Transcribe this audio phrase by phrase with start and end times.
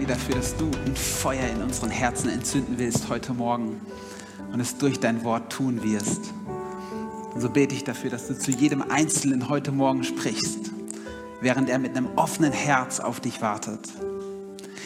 [0.00, 3.80] danken dir dafür, dass du ein Feuer in unseren Herzen entzünden willst heute Morgen
[4.52, 6.32] und es durch dein Wort tun wirst.
[7.34, 10.70] Und so bete ich dafür, dass du zu jedem Einzelnen heute Morgen sprichst,
[11.40, 13.80] während er mit einem offenen Herz auf dich wartet.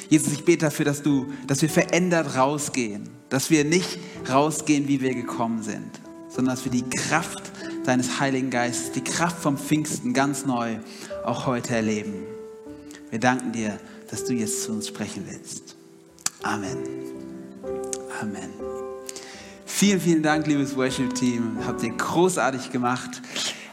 [0.09, 5.01] Jesus, ich bete dafür, dass, du, dass wir verändert rausgehen, dass wir nicht rausgehen, wie
[5.01, 5.91] wir gekommen sind,
[6.28, 7.43] sondern dass wir die Kraft
[7.84, 10.78] deines Heiligen Geistes, die Kraft vom Pfingsten ganz neu
[11.25, 12.15] auch heute erleben.
[13.11, 13.78] Wir danken dir,
[14.10, 15.77] dass du jetzt zu uns sprechen willst.
[16.42, 16.78] Amen.
[18.20, 18.50] Amen.
[19.66, 21.58] Vielen, vielen Dank, liebes Worship-Team.
[21.66, 23.20] Habt ihr großartig gemacht.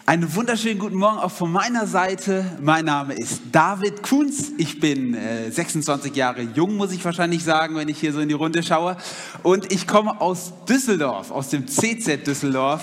[0.05, 2.43] Einen wunderschönen guten Morgen auch von meiner Seite.
[2.59, 4.51] Mein Name ist David Kunz.
[4.57, 8.27] Ich bin äh, 26 Jahre jung, muss ich wahrscheinlich sagen, wenn ich hier so in
[8.27, 8.97] die Runde schaue.
[9.43, 12.81] Und ich komme aus Düsseldorf, aus dem CZ Düsseldorf.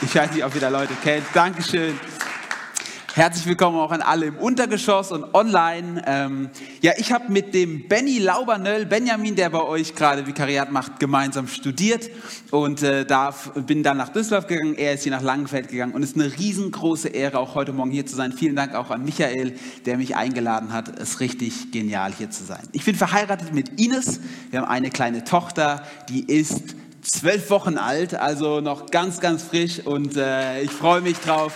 [0.00, 1.24] Ich weiß nicht, ob ihr da Leute kennt.
[1.34, 1.94] Dankeschön.
[3.18, 6.04] Herzlich willkommen auch an alle im Untergeschoss und online.
[6.06, 6.50] Ähm,
[6.82, 11.48] ja, ich habe mit dem Benny Laubernöll, Benjamin, der bei euch gerade Vikariat macht, gemeinsam
[11.48, 12.10] studiert
[12.52, 14.76] und äh, darf, bin dann nach Düsseldorf gegangen.
[14.76, 17.90] Er ist hier nach Langenfeld gegangen und es ist eine riesengroße Ehre, auch heute Morgen
[17.90, 18.30] hier zu sein.
[18.30, 20.88] Vielen Dank auch an Michael, der mich eingeladen hat.
[20.88, 22.62] Es ist richtig genial, hier zu sein.
[22.70, 24.20] Ich bin verheiratet mit Ines.
[24.52, 29.80] Wir haben eine kleine Tochter, die ist zwölf Wochen alt, also noch ganz, ganz frisch
[29.84, 31.52] und äh, ich freue mich drauf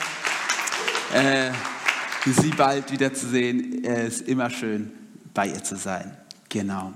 [1.13, 1.51] äh,
[2.25, 3.85] sie bald wieder zu sehen.
[3.85, 4.91] Es ist immer schön,
[5.35, 6.17] bei ihr zu sein.
[6.49, 6.93] Genau.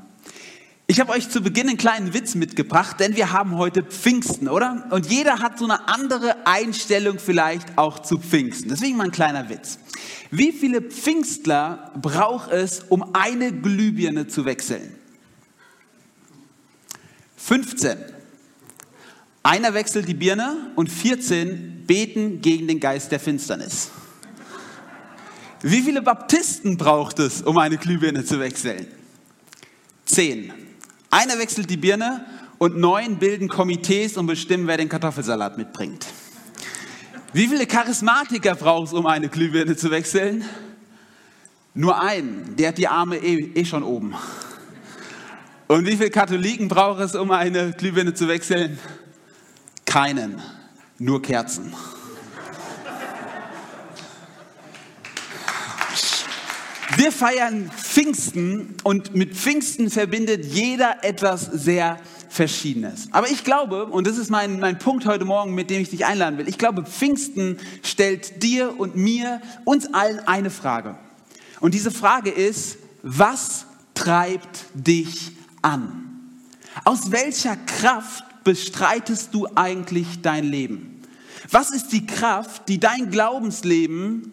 [0.89, 4.87] Ich habe euch zu Beginn einen kleinen Witz mitgebracht, denn wir haben heute Pfingsten, oder?
[4.91, 8.69] Und jeder hat so eine andere Einstellung vielleicht auch zu Pfingsten.
[8.69, 9.81] Deswegen mal ein kleiner Witz.
[10.31, 14.95] Wie viele Pfingstler braucht es, um eine Glühbirne zu wechseln?
[17.37, 17.97] 15.
[19.43, 23.91] Einer wechselt die Birne und 14 beten gegen den Geist der Finsternis.
[25.69, 28.87] Wie viele Baptisten braucht es, um eine Glühbirne zu wechseln?
[30.05, 30.53] Zehn.
[31.11, 32.25] Einer wechselt die Birne
[32.59, 36.07] und neun bilden Komitees und bestimmen, wer den Kartoffelsalat mitbringt.
[37.33, 40.45] Wie viele Charismatiker braucht es, um eine Glühbirne zu wechseln?
[41.75, 44.15] Nur einen, der hat die Arme eh, eh schon oben.
[45.67, 48.79] Und wie viele Katholiken braucht es, um eine Glühbirne zu wechseln?
[49.85, 50.41] Keinen,
[51.01, 51.75] nur Kerzen.
[57.07, 63.07] Wir feiern Pfingsten und mit Pfingsten verbindet jeder etwas sehr Verschiedenes.
[63.13, 66.05] Aber ich glaube, und das ist mein, mein Punkt heute Morgen, mit dem ich dich
[66.05, 70.99] einladen will, ich glaube, Pfingsten stellt dir und mir, uns allen eine Frage.
[71.61, 75.31] Und diese Frage ist, was treibt dich
[75.63, 76.11] an?
[76.83, 81.03] Aus welcher Kraft bestreitest du eigentlich dein Leben?
[81.53, 84.33] Was ist die Kraft, die dein Glaubensleben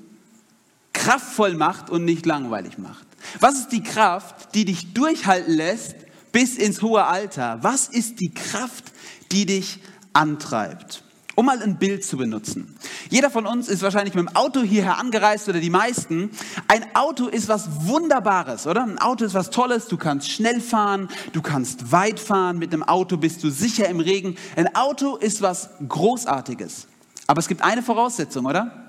[0.93, 3.05] kraftvoll macht und nicht langweilig macht?
[3.39, 5.95] Was ist die Kraft, die dich durchhalten lässt
[6.31, 7.59] bis ins hohe Alter?
[7.61, 8.85] Was ist die Kraft,
[9.31, 9.79] die dich
[10.13, 11.03] antreibt?
[11.35, 12.77] Um mal ein Bild zu benutzen.
[13.09, 16.29] Jeder von uns ist wahrscheinlich mit dem Auto hierher angereist oder die meisten.
[16.67, 18.83] Ein Auto ist was Wunderbares, oder?
[18.83, 19.87] Ein Auto ist was Tolles.
[19.87, 22.59] Du kannst schnell fahren, du kannst weit fahren.
[22.59, 24.35] Mit einem Auto bist du sicher im Regen.
[24.55, 26.85] Ein Auto ist was Großartiges.
[27.25, 28.82] Aber es gibt eine Voraussetzung, oder?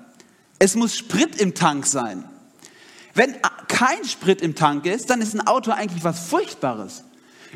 [0.59, 2.23] Es muss Sprit im Tank sein.
[3.13, 3.35] Wenn
[3.67, 7.03] kein Sprit im Tank ist, dann ist ein Auto eigentlich was Furchtbares.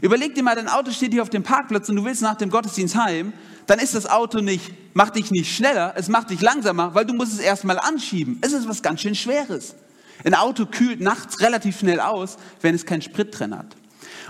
[0.01, 2.49] Überleg dir mal, dein Auto steht hier auf dem Parkplatz und du willst nach dem
[2.49, 3.34] Gottesdienst heim,
[3.67, 7.13] dann ist das Auto nicht, macht dich nicht schneller, es macht dich langsamer, weil du
[7.13, 8.37] musst es erstmal anschieben.
[8.41, 9.75] Es ist was ganz schön Schweres.
[10.23, 13.75] Ein Auto kühlt nachts relativ schnell aus, wenn es keinen Sprit drin hat.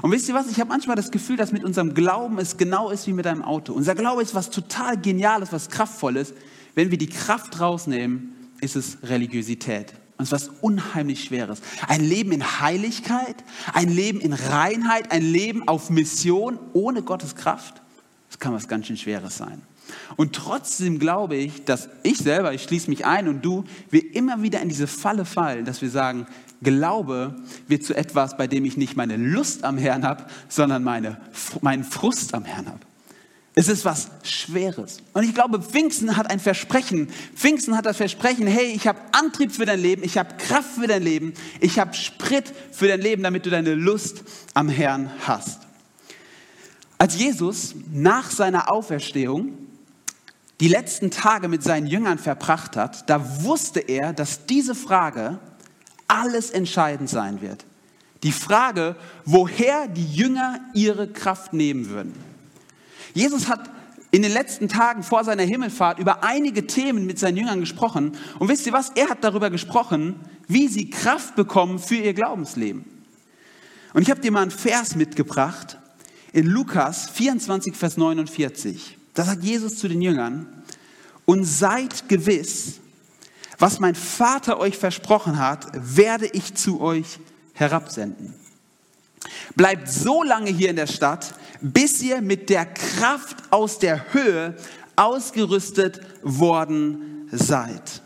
[0.02, 0.50] Und wisst ihr was?
[0.50, 3.44] Ich habe manchmal das Gefühl, dass mit unserem Glauben es genau ist wie mit einem
[3.44, 3.74] Auto.
[3.74, 6.34] Unser Glaube ist was total Geniales, was Kraftvolles.
[6.76, 9.94] Wenn wir die Kraft rausnehmen, ist es Religiosität.
[10.18, 11.62] Und es ist was unheimlich Schweres.
[11.88, 13.38] Ein Leben in Heiligkeit,
[13.74, 17.82] ein Leben in Reinheit, ein Leben auf Mission ohne Gottes Kraft,
[18.30, 19.62] das kann was ganz schön Schweres sein.
[20.18, 24.44] Und trotzdem glaube ich, dass ich selber, ich schließe mich ein und du, wir immer
[24.44, 26.28] wieder in diese Falle fallen, dass wir sagen,
[26.62, 27.36] Glaube
[27.68, 31.18] wird zu etwas, bei dem ich nicht meine Lust am Herrn habe, sondern meine,
[31.62, 32.80] meinen Frust am Herrn habe.
[33.56, 35.00] Es ist was Schweres.
[35.14, 37.10] Und ich glaube, Pfingsten hat ein Versprechen.
[37.36, 40.88] Pfingsten hat das Versprechen, hey, ich habe Antrieb für dein Leben, ich habe Kraft für
[40.88, 44.24] dein Leben, ich habe Sprit für dein Leben, damit du deine Lust
[44.54, 45.62] am Herrn hast.
[46.98, 49.58] Als Jesus nach seiner Auferstehung
[50.60, 55.40] die letzten Tage mit seinen Jüngern verbracht hat, da wusste er, dass diese Frage
[56.08, 57.66] alles entscheidend sein wird.
[58.24, 62.29] Die Frage, woher die Jünger ihre Kraft nehmen würden.
[63.14, 63.70] Jesus hat
[64.12, 68.18] in den letzten Tagen vor seiner Himmelfahrt über einige Themen mit seinen Jüngern gesprochen.
[68.40, 68.92] Und wisst ihr was?
[68.96, 70.16] Er hat darüber gesprochen,
[70.48, 72.86] wie sie Kraft bekommen für ihr Glaubensleben.
[73.94, 75.78] Und ich habe dir mal einen Vers mitgebracht
[76.34, 78.98] in Lukas 24, Vers 49.
[79.14, 80.48] Da sagt Jesus zu den Jüngern,
[81.26, 82.80] und seid gewiss,
[83.60, 87.20] was mein Vater euch versprochen hat, werde ich zu euch
[87.54, 88.34] herabsenden.
[89.56, 94.56] Bleibt so lange hier in der Stadt, bis ihr mit der Kraft aus der Höhe
[94.96, 98.02] ausgerüstet worden seid.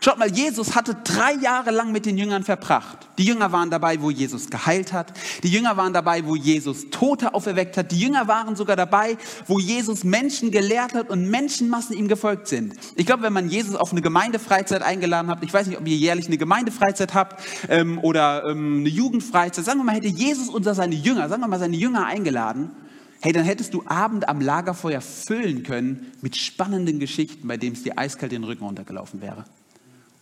[0.00, 2.98] Schaut mal, Jesus hatte drei Jahre lang mit den Jüngern verbracht.
[3.18, 5.12] Die Jünger waren dabei, wo Jesus geheilt hat.
[5.42, 7.92] Die Jünger waren dabei, wo Jesus Tote auferweckt hat.
[7.92, 12.74] Die Jünger waren sogar dabei, wo Jesus Menschen gelehrt hat und Menschenmassen ihm gefolgt sind.
[12.96, 15.96] Ich glaube, wenn man Jesus auf eine Gemeindefreizeit eingeladen hat, ich weiß nicht, ob ihr
[15.96, 20.74] jährlich eine Gemeindefreizeit habt ähm, oder ähm, eine Jugendfreizeit, sagen wir mal, hätte Jesus unter
[20.74, 22.70] seine Jünger, sagen wir mal, seine Jünger eingeladen,
[23.20, 27.82] hey, dann hättest du Abend am Lagerfeuer füllen können mit spannenden Geschichten, bei denen es
[27.82, 29.44] dir eiskalt den Rücken runtergelaufen wäre.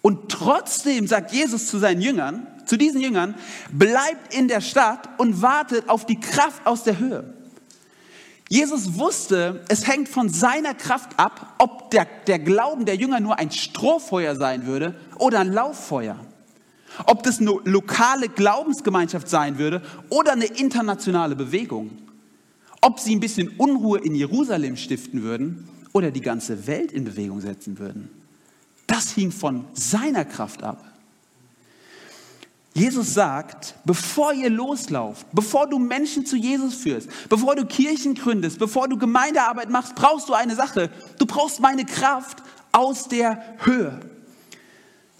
[0.03, 3.35] Und trotzdem sagt Jesus zu seinen Jüngern, zu diesen Jüngern,
[3.71, 7.33] bleibt in der Stadt und wartet auf die Kraft aus der Höhe.
[8.49, 13.39] Jesus wusste, es hängt von seiner Kraft ab, ob der, der Glauben der Jünger nur
[13.39, 16.19] ein Strohfeuer sein würde oder ein Lauffeuer.
[17.07, 21.93] Ob das eine lokale Glaubensgemeinschaft sein würde oder eine internationale Bewegung.
[22.83, 27.41] Ob sie ein bisschen Unruhe in Jerusalem stiften würden oder die ganze Welt in Bewegung
[27.41, 28.22] setzen würden.
[28.93, 30.85] Das hing von seiner Kraft ab.
[32.75, 38.59] Jesus sagt, bevor ihr loslauft, bevor du Menschen zu Jesus führst, bevor du Kirchen gründest,
[38.59, 40.91] bevor du Gemeindearbeit machst, brauchst du eine Sache.
[41.19, 43.99] Du brauchst meine Kraft aus der Höhe.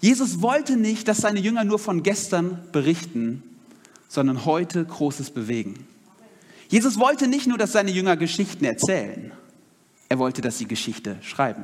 [0.01, 3.41] Jesus wollte nicht, dass seine Jünger nur von gestern berichten,
[4.07, 5.87] sondern heute Großes bewegen.
[6.69, 9.31] Jesus wollte nicht nur, dass seine Jünger Geschichten erzählen,
[10.09, 11.63] er wollte, dass sie Geschichte schreiben.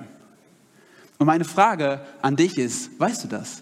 [1.19, 3.62] Und meine Frage an dich ist, weißt du das?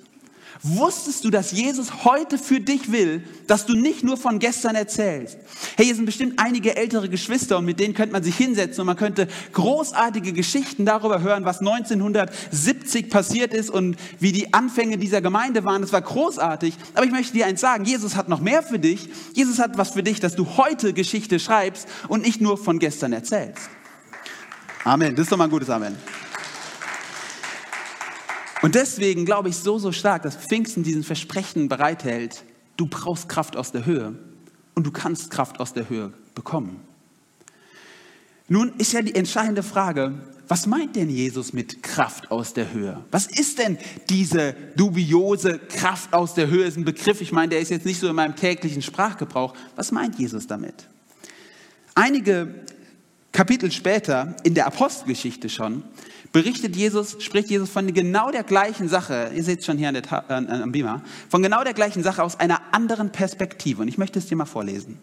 [0.61, 5.37] Wusstest du, dass Jesus heute für dich will, dass du nicht nur von gestern erzählst?
[5.75, 8.87] Hey, hier sind bestimmt einige ältere Geschwister und mit denen könnte man sich hinsetzen und
[8.87, 15.21] man könnte großartige Geschichten darüber hören, was 1970 passiert ist und wie die Anfänge dieser
[15.21, 15.81] Gemeinde waren.
[15.81, 16.75] Das war großartig.
[16.93, 19.09] Aber ich möchte dir eins sagen, Jesus hat noch mehr für dich.
[19.33, 23.13] Jesus hat was für dich, dass du heute Geschichte schreibst und nicht nur von gestern
[23.13, 23.69] erzählst.
[24.83, 25.15] Amen.
[25.15, 25.97] Das ist doch mal ein gutes Amen.
[28.61, 32.43] Und deswegen glaube ich so, so stark, dass Pfingsten diesen Versprechen bereithält,
[32.75, 34.15] du brauchst Kraft aus der Höhe
[34.75, 36.81] und du kannst Kraft aus der Höhe bekommen.
[38.47, 40.13] Nun ist ja die entscheidende Frage,
[40.47, 43.03] was meint denn Jesus mit Kraft aus der Höhe?
[43.11, 43.77] Was ist denn
[44.09, 46.65] diese dubiose Kraft aus der Höhe?
[46.65, 49.53] Ist ein Begriff, ich meine, der ist jetzt nicht so in meinem täglichen Sprachgebrauch.
[49.75, 50.87] Was meint Jesus damit?
[51.95, 52.55] Einige
[53.33, 55.83] Kapitel später, in der Apostelgeschichte schon,
[56.31, 59.95] berichtet Jesus, spricht Jesus von genau der gleichen Sache, ihr seht es schon hier an
[59.95, 63.81] der, an, am Beamer, von genau der gleichen Sache aus einer anderen Perspektive.
[63.81, 64.99] Und ich möchte es dir mal vorlesen.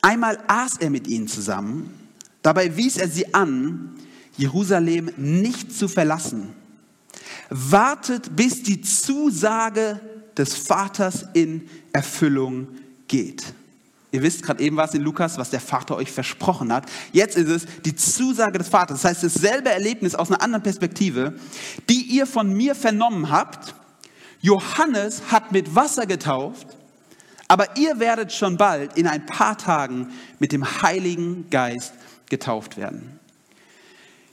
[0.00, 1.94] Einmal aß er mit ihnen zusammen,
[2.42, 3.96] dabei wies er sie an,
[4.36, 6.50] Jerusalem nicht zu verlassen.
[7.50, 10.00] Wartet, bis die Zusage
[10.36, 12.68] des Vaters in Erfüllung
[13.06, 13.44] geht.
[14.12, 16.84] Ihr wisst gerade eben was in Lukas, was der Vater euch versprochen hat.
[17.12, 19.00] Jetzt ist es die Zusage des Vaters.
[19.00, 21.34] Das heißt, dasselbe Erlebnis aus einer anderen Perspektive,
[21.88, 23.74] die ihr von mir vernommen habt.
[24.42, 26.66] Johannes hat mit Wasser getauft,
[27.48, 31.94] aber ihr werdet schon bald in ein paar Tagen mit dem Heiligen Geist
[32.28, 33.18] getauft werden.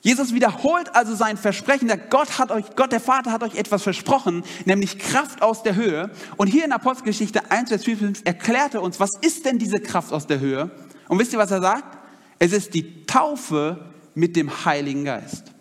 [0.01, 4.43] Jesus wiederholt also sein Versprechen, Gott hat euch, Gott der Vater hat euch etwas versprochen,
[4.65, 6.09] nämlich Kraft aus der Höhe.
[6.37, 9.79] Und hier in Apostelgeschichte 1, Vers 4, 5 erklärt er uns, was ist denn diese
[9.79, 10.71] Kraft aus der Höhe?
[11.09, 11.97] Und wisst ihr, was er sagt?
[12.39, 15.51] Es ist die Taufe mit dem Heiligen Geist.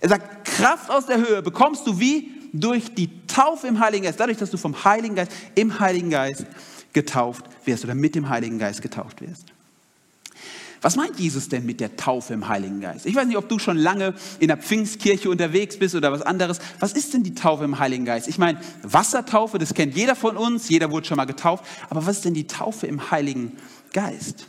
[0.00, 2.34] Er sagt, Kraft aus der Höhe bekommst du wie?
[2.52, 6.46] Durch die Taufe im Heiligen Geist, dadurch, dass du vom Heiligen Geist, im Heiligen Geist
[6.92, 9.52] getauft wirst oder mit dem Heiligen Geist getauft wirst.
[10.80, 13.06] Was meint Jesus denn mit der Taufe im Heiligen Geist?
[13.06, 16.60] Ich weiß nicht, ob du schon lange in der Pfingstkirche unterwegs bist oder was anderes.
[16.78, 18.28] Was ist denn die Taufe im Heiligen Geist?
[18.28, 21.64] Ich meine, Wassertaufe, das kennt jeder von uns, jeder wurde schon mal getauft.
[21.90, 23.52] Aber was ist denn die Taufe im Heiligen
[23.92, 24.46] Geist?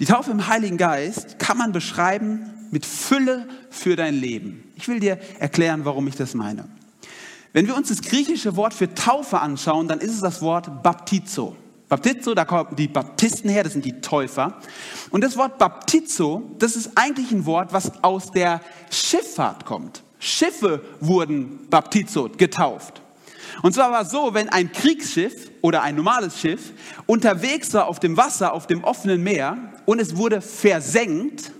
[0.00, 4.64] Die Taufe im Heiligen Geist kann man beschreiben mit Fülle für dein Leben.
[4.74, 6.68] Ich will dir erklären, warum ich das meine.
[7.52, 11.56] Wenn wir uns das griechische Wort für Taufe anschauen, dann ist es das Wort Baptizo.
[11.88, 14.58] Baptizo, da kommen die Baptisten her, das sind die Täufer.
[15.10, 20.02] Und das Wort Baptizo, das ist eigentlich ein Wort, was aus der Schifffahrt kommt.
[20.18, 23.00] Schiffe wurden Baptizo, getauft.
[23.62, 26.72] Und zwar war es so, wenn ein Kriegsschiff oder ein normales Schiff
[27.06, 31.52] unterwegs war auf dem Wasser, auf dem offenen Meer und es wurde versenkt,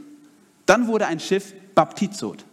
[0.66, 2.44] dann wurde ein Schiff baptizot.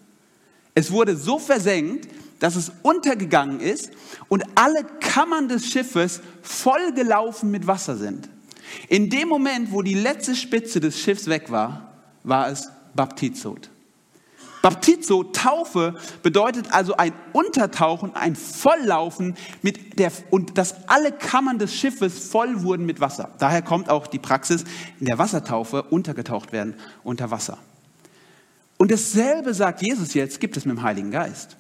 [0.74, 2.08] Es wurde so versenkt,
[2.40, 3.92] dass es untergegangen ist
[4.28, 8.30] und alle Kammern des Schiffes vollgelaufen mit Wasser sind.
[8.90, 13.70] In dem Moment, wo die letzte Spitze des Schiffs weg war, war es Baptizot.
[14.66, 21.76] Baptizo, Taufe, bedeutet also ein Untertauchen, ein Volllaufen mit der, und dass alle Kammern des
[21.76, 23.30] Schiffes voll wurden mit Wasser.
[23.38, 24.64] Daher kommt auch die Praxis
[25.00, 26.74] in der Wassertaufe, untergetaucht werden
[27.04, 27.60] unter Wasser.
[28.78, 31.58] Und dasselbe sagt Jesus jetzt, gibt es mit dem Heiligen Geist.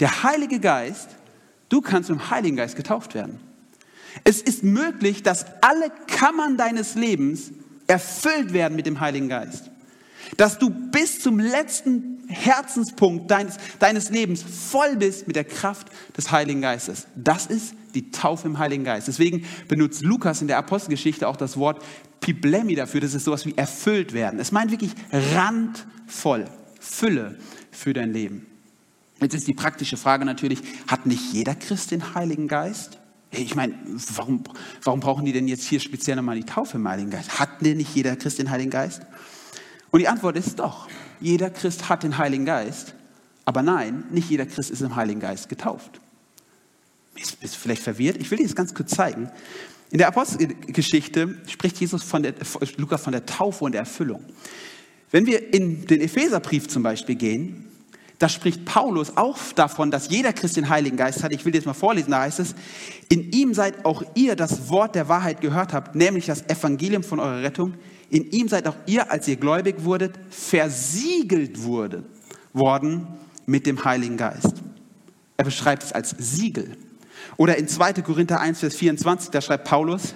[0.00, 1.10] Der Heilige Geist,
[1.68, 3.38] du kannst dem Heiligen Geist getauft werden.
[4.24, 7.52] Es ist möglich, dass alle Kammern deines Lebens
[7.86, 9.70] erfüllt werden mit dem Heiligen Geist.
[10.36, 16.30] Dass du bis zum letzten Herzenspunkt deines, deines Lebens voll bist mit der Kraft des
[16.30, 17.06] Heiligen Geistes.
[17.16, 19.08] Das ist die Taufe im Heiligen Geist.
[19.08, 21.82] Deswegen benutzt Lukas in der Apostelgeschichte auch das Wort
[22.20, 23.00] Piblemi dafür.
[23.00, 24.38] Das ist sowas wie erfüllt werden.
[24.38, 26.46] Es meint wirklich randvoll,
[26.78, 27.36] Fülle
[27.72, 28.49] für dein Leben.
[29.20, 32.98] Jetzt ist die praktische Frage natürlich, hat nicht jeder Christ den Heiligen Geist?
[33.32, 33.74] Ich meine,
[34.16, 34.42] warum,
[34.82, 37.38] warum brauchen die denn jetzt hier speziell nochmal die Taufe im Heiligen Geist?
[37.38, 39.02] Hat denn nicht jeder Christ den Heiligen Geist?
[39.90, 40.88] Und die Antwort ist doch,
[41.20, 42.94] jeder Christ hat den Heiligen Geist,
[43.44, 46.00] aber nein, nicht jeder Christ ist im Heiligen Geist getauft.
[47.14, 48.16] Bist, du vielleicht verwirrt?
[48.16, 49.30] Ich will dir das ganz kurz zeigen.
[49.90, 52.34] In der Apostelgeschichte spricht Jesus von der,
[52.76, 54.24] Lukas von der Taufe und der Erfüllung.
[55.10, 57.69] Wenn wir in den Epheserbrief zum Beispiel gehen,
[58.20, 61.32] da spricht Paulus auch davon, dass jeder Christ den Heiligen Geist hat.
[61.32, 62.54] Ich will dir das mal vorlesen, da heißt es,
[63.08, 67.18] in ihm seid auch ihr das Wort der Wahrheit gehört habt, nämlich das Evangelium von
[67.18, 67.72] eurer Rettung.
[68.10, 72.04] In ihm seid auch ihr, als ihr gläubig wurdet, versiegelt wurde,
[72.52, 73.06] worden
[73.46, 74.52] mit dem Heiligen Geist.
[75.38, 76.76] Er beschreibt es als Siegel.
[77.38, 77.94] Oder in 2.
[78.02, 80.14] Korinther 1, Vers 24, da schreibt Paulus,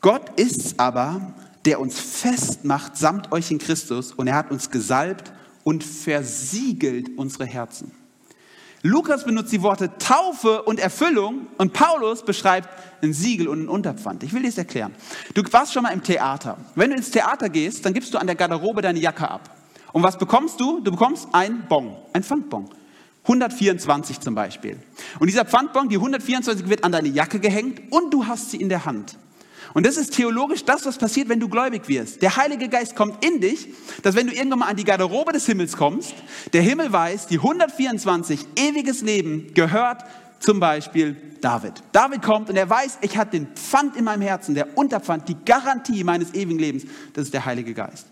[0.00, 1.34] Gott ist es aber,
[1.66, 5.32] der uns festmacht samt euch in Christus und er hat uns gesalbt
[5.64, 7.92] und versiegelt unsere Herzen.
[8.84, 12.68] Lukas benutzt die Worte Taufe und Erfüllung und Paulus beschreibt
[13.00, 14.24] ein Siegel und ein Unterpfand.
[14.24, 14.92] Ich will dir das erklären.
[15.34, 16.58] Du warst schon mal im Theater.
[16.74, 19.56] Wenn du ins Theater gehst, dann gibst du an der Garderobe deine Jacke ab.
[19.92, 20.80] Und was bekommst du?
[20.80, 22.70] Du bekommst ein Bon, ein Pfandbon.
[23.22, 24.78] 124 zum Beispiel.
[25.20, 28.68] Und dieser Pfandbon, die 124 wird an deine Jacke gehängt und du hast sie in
[28.68, 29.16] der Hand.
[29.74, 32.22] Und das ist theologisch das, was passiert, wenn du gläubig wirst.
[32.22, 33.68] Der Heilige Geist kommt in dich,
[34.02, 36.14] dass wenn du irgendwann mal an die Garderobe des Himmels kommst,
[36.52, 40.04] der Himmel weiß, die 124 ewiges Leben gehört
[40.40, 41.82] zum Beispiel David.
[41.92, 45.36] David kommt und er weiß, ich habe den Pfand in meinem Herzen, der Unterpfand, die
[45.44, 48.06] Garantie meines ewigen Lebens, das ist der Heilige Geist.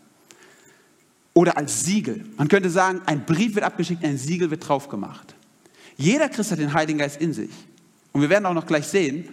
[1.34, 2.24] Oder als Siegel.
[2.36, 5.34] Man könnte sagen, ein Brief wird abgeschickt, ein Siegel wird drauf gemacht.
[5.96, 7.50] Jeder Christ hat den Heiligen Geist in sich.
[8.12, 9.28] Und wir werden auch noch gleich sehen,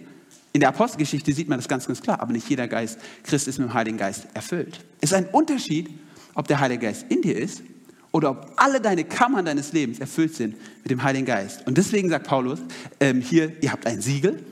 [0.52, 3.58] in der Apostelgeschichte sieht man das ganz, ganz klar, aber nicht jeder Geist, Christ ist
[3.58, 4.84] mit dem Heiligen Geist erfüllt.
[5.00, 5.90] Es ist ein Unterschied,
[6.34, 7.62] ob der Heilige Geist in dir ist
[8.12, 11.66] oder ob alle deine Kammern deines Lebens erfüllt sind mit dem Heiligen Geist.
[11.66, 12.60] Und deswegen sagt Paulus
[13.00, 14.44] ähm, hier, ihr habt ein Siegel.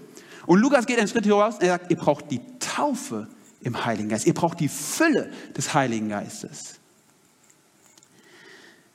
[0.46, 3.28] Und Lukas geht einen Schritt voraus und er sagt, ihr braucht die Taufe
[3.62, 4.26] im Heiligen Geist.
[4.26, 6.74] Ihr braucht die Fülle des Heiligen Geistes.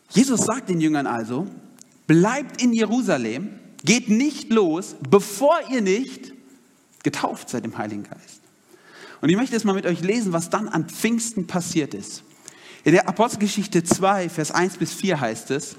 [0.10, 1.48] Jesus sagt den Jüngern also,
[2.08, 6.34] bleibt in Jerusalem, geht nicht los, bevor ihr nicht
[7.04, 8.42] getauft seid im Heiligen Geist.
[9.22, 12.24] Und ich möchte jetzt mal mit euch lesen, was dann an Pfingsten passiert ist.
[12.84, 15.76] In der Apostelgeschichte 2, Vers 1 bis 4 heißt es,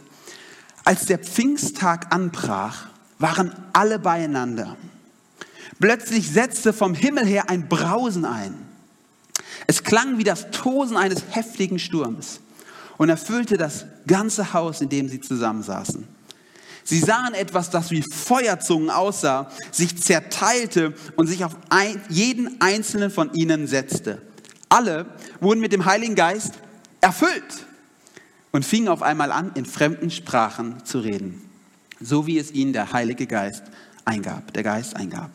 [0.84, 2.88] als der Pfingsttag anbrach,
[3.18, 4.76] waren alle beieinander.
[5.80, 8.54] Plötzlich setzte vom Himmel her ein Brausen ein.
[9.66, 12.40] Es klang wie das Tosen eines heftigen Sturms
[12.98, 16.06] und erfüllte das ganze Haus, in dem sie zusammensaßen.
[16.84, 23.10] Sie sahen etwas, das wie Feuerzungen aussah, sich zerteilte und sich auf ein, jeden einzelnen
[23.10, 24.20] von ihnen setzte.
[24.68, 25.06] Alle
[25.40, 26.54] wurden mit dem Heiligen Geist
[27.00, 27.66] erfüllt
[28.52, 31.42] und fingen auf einmal an, in fremden Sprachen zu reden,
[32.00, 33.64] so wie es ihnen der Heilige Geist
[34.04, 35.30] eingab, der Geist eingab.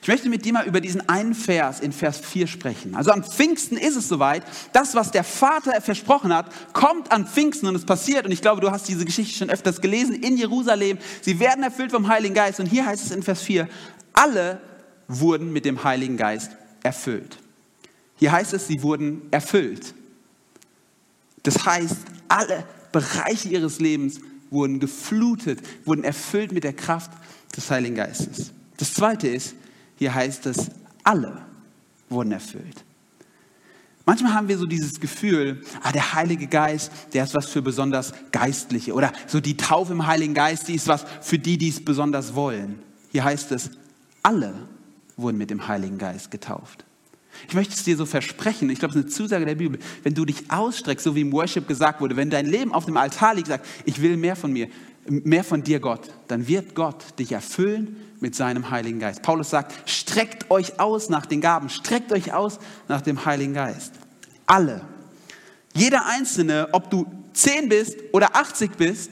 [0.00, 2.94] Ich möchte mit dir mal über diesen einen Vers in Vers 4 sprechen.
[2.94, 4.42] Also am Pfingsten ist es soweit.
[4.72, 8.24] Das, was der Vater versprochen hat, kommt an Pfingsten und es passiert.
[8.24, 10.98] Und ich glaube, du hast diese Geschichte schon öfters gelesen in Jerusalem.
[11.20, 12.60] Sie werden erfüllt vom Heiligen Geist.
[12.60, 13.68] Und hier heißt es in Vers 4,
[14.12, 14.60] alle
[15.08, 16.52] wurden mit dem Heiligen Geist
[16.82, 17.38] erfüllt.
[18.16, 19.94] Hier heißt es, sie wurden erfüllt.
[21.42, 21.96] Das heißt,
[22.28, 27.10] alle Bereiche ihres Lebens wurden geflutet, wurden erfüllt mit der Kraft
[27.56, 28.52] des Heiligen Geistes.
[28.76, 29.54] Das zweite ist,
[29.98, 30.70] hier heißt es,
[31.02, 31.42] alle
[32.08, 32.84] wurden erfüllt.
[34.06, 38.14] Manchmal haben wir so dieses Gefühl, ah, der Heilige Geist, der ist was für besonders
[38.32, 38.94] Geistliche.
[38.94, 42.34] Oder so die Taufe im Heiligen Geist, die ist was für die, die es besonders
[42.34, 42.78] wollen.
[43.12, 43.70] Hier heißt es,
[44.22, 44.54] alle
[45.18, 46.86] wurden mit dem Heiligen Geist getauft.
[47.48, 50.14] Ich möchte es dir so versprechen, ich glaube, es ist eine Zusage der Bibel, wenn
[50.14, 53.34] du dich ausstreckst, so wie im Worship gesagt wurde, wenn dein Leben auf dem Altar
[53.34, 54.68] liegt, sagt, ich will mehr von mir,
[55.10, 59.22] mehr von dir, Gott, dann wird Gott dich erfüllen mit seinem Heiligen Geist.
[59.22, 63.92] Paulus sagt, streckt euch aus nach den Gaben, streckt euch aus nach dem Heiligen Geist.
[64.46, 64.82] Alle.
[65.74, 69.10] Jeder Einzelne, ob du 10 bist oder 80 bist,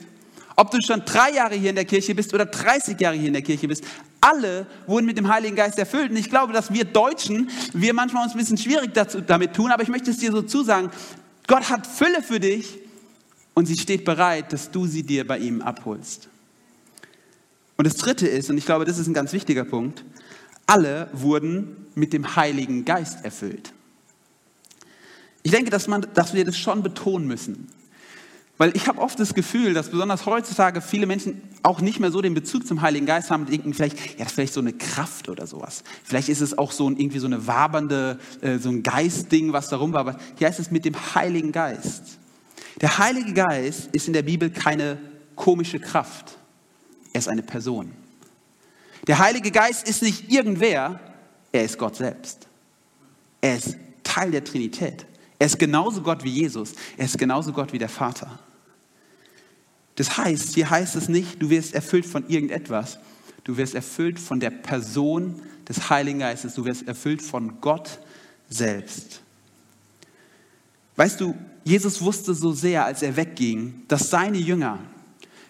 [0.57, 3.35] ob du schon drei Jahre hier in der Kirche bist oder 30 Jahre hier in
[3.35, 3.85] der Kirche bist,
[4.21, 6.11] alle wurden mit dem Heiligen Geist erfüllt.
[6.11, 9.71] Und ich glaube, dass wir Deutschen, wir manchmal uns ein bisschen schwierig dazu, damit tun,
[9.71, 10.91] aber ich möchte es dir so zusagen,
[11.47, 12.79] Gott hat Fülle für dich
[13.57, 16.29] und sie steht bereit, dass du sie dir bei ihm abholst.
[17.79, 20.05] Und das Dritte ist, und ich glaube, das ist ein ganz wichtiger Punkt,
[20.67, 23.73] alle wurden mit dem Heiligen Geist erfüllt.
[25.43, 27.69] Ich denke, dass, man, dass wir das schon betonen müssen.
[28.59, 32.21] Weil ich habe oft das Gefühl, dass besonders heutzutage viele Menschen auch nicht mehr so
[32.21, 34.75] den Bezug zum Heiligen Geist haben und denken vielleicht, ja, das ist vielleicht so eine
[34.75, 35.83] Kraft oder sowas.
[36.05, 39.71] Vielleicht ist es auch so ein, irgendwie so eine wabernde, äh, so ein Geistding, was
[39.71, 40.01] darum war.
[40.01, 42.19] Aber hier heißt es mit dem Heiligen Geist.
[42.81, 44.99] Der Heilige Geist ist in der Bibel keine
[45.35, 46.37] komische Kraft.
[47.13, 47.93] Er ist eine Person.
[49.07, 51.01] Der Heilige Geist ist nicht irgendwer,
[51.53, 52.49] er ist Gott selbst.
[53.41, 55.07] Er ist Teil der Trinität.
[55.39, 56.73] Er ist genauso Gott wie Jesus.
[56.97, 58.39] Er ist genauso Gott wie der Vater.
[59.95, 62.99] Das heißt, hier heißt es nicht, du wirst erfüllt von irgendetwas.
[63.45, 66.55] Du wirst erfüllt von der Person des Heiligen Geistes.
[66.55, 68.01] Du wirst erfüllt von Gott
[68.49, 69.23] selbst.
[70.97, 71.35] Weißt du,
[71.65, 74.79] Jesus wusste so sehr, als er wegging, dass seine Jünger,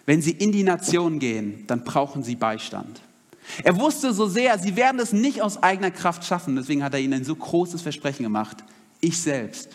[0.05, 3.01] wenn sie in die Nation gehen, dann brauchen sie Beistand.
[3.63, 6.55] Er wusste so sehr, sie werden es nicht aus eigener Kraft schaffen.
[6.55, 8.57] Deswegen hat er ihnen ein so großes Versprechen gemacht.
[8.99, 9.69] Ich selbst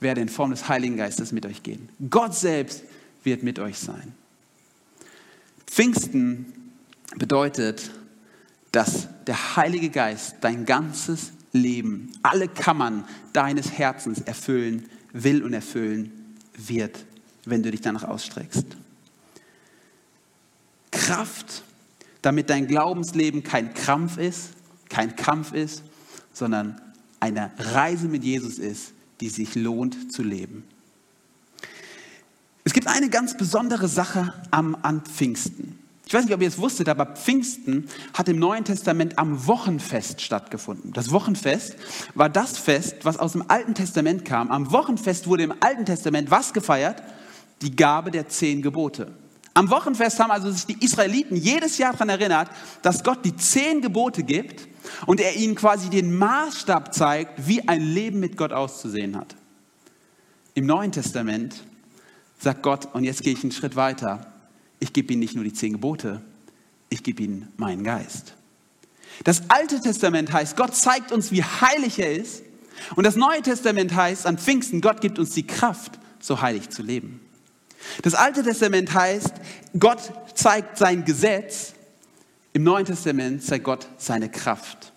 [0.00, 1.88] werde in Form des Heiligen Geistes mit euch gehen.
[2.10, 2.82] Gott selbst
[3.22, 4.14] wird mit euch sein.
[5.66, 6.52] Pfingsten
[7.16, 7.90] bedeutet,
[8.72, 16.36] dass der Heilige Geist dein ganzes Leben, alle Kammern deines Herzens erfüllen will und erfüllen
[16.56, 17.04] wird,
[17.44, 18.66] wenn du dich danach ausstreckst.
[20.90, 21.64] Kraft,
[22.22, 24.50] damit dein Glaubensleben kein Krampf ist,
[24.88, 25.82] kein Kampf ist,
[26.32, 26.80] sondern
[27.18, 30.64] eine Reise mit Jesus ist, die sich lohnt zu leben.
[32.64, 35.79] Es gibt eine ganz besondere Sache am, an Pfingsten.
[36.10, 40.20] Ich weiß nicht, ob ihr es wusstet, aber Pfingsten hat im Neuen Testament am Wochenfest
[40.20, 40.92] stattgefunden.
[40.92, 41.76] Das Wochenfest
[42.16, 44.50] war das Fest, was aus dem Alten Testament kam.
[44.50, 47.00] Am Wochenfest wurde im Alten Testament was gefeiert?
[47.62, 49.12] Die Gabe der zehn Gebote.
[49.54, 52.50] Am Wochenfest haben also sich die Israeliten jedes Jahr daran erinnert,
[52.82, 54.66] dass Gott die zehn Gebote gibt
[55.06, 59.36] und er ihnen quasi den Maßstab zeigt, wie ein Leben mit Gott auszusehen hat.
[60.54, 61.62] Im Neuen Testament
[62.40, 64.29] sagt Gott, und jetzt gehe ich einen Schritt weiter,
[64.80, 66.22] ich gebe ihnen nicht nur die zehn Gebote,
[66.88, 68.34] ich gebe ihnen meinen Geist.
[69.24, 72.42] Das Alte Testament heißt, Gott zeigt uns, wie heilig er ist.
[72.96, 76.82] Und das Neue Testament heißt, an Pfingsten, Gott gibt uns die Kraft, so heilig zu
[76.82, 77.20] leben.
[78.02, 79.32] Das Alte Testament heißt,
[79.78, 80.00] Gott
[80.34, 81.74] zeigt sein Gesetz.
[82.52, 84.92] Im Neuen Testament zeigt Gott seine Kraft.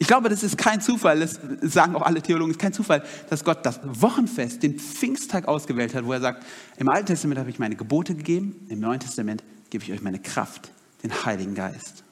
[0.00, 3.04] Ich glaube, das ist kein Zufall, das sagen auch alle Theologen, es ist kein Zufall,
[3.28, 6.46] dass Gott das Wochenfest, den Pfingsttag ausgewählt hat, wo er sagt,
[6.78, 10.18] im Alten Testament habe ich meine Gebote gegeben, im Neuen Testament gebe ich euch meine
[10.18, 12.02] Kraft, den Heiligen Geist.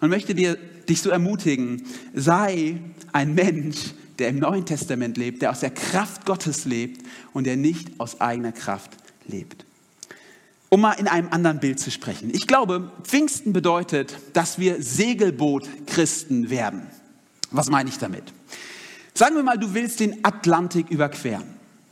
[0.00, 0.56] Und möchte dir,
[0.88, 1.82] dich so ermutigen,
[2.14, 2.80] sei
[3.12, 7.58] ein Mensch, der im Neuen Testament lebt, der aus der Kraft Gottes lebt und der
[7.58, 8.90] nicht aus eigener Kraft
[9.26, 9.66] lebt.
[10.70, 12.30] Um mal in einem anderen Bild zu sprechen.
[12.32, 16.86] Ich glaube, Pfingsten bedeutet, dass wir Segelboot-Christen werden.
[17.52, 18.24] Was meine ich damit?
[19.14, 21.44] Sagen wir mal, du willst den Atlantik überqueren.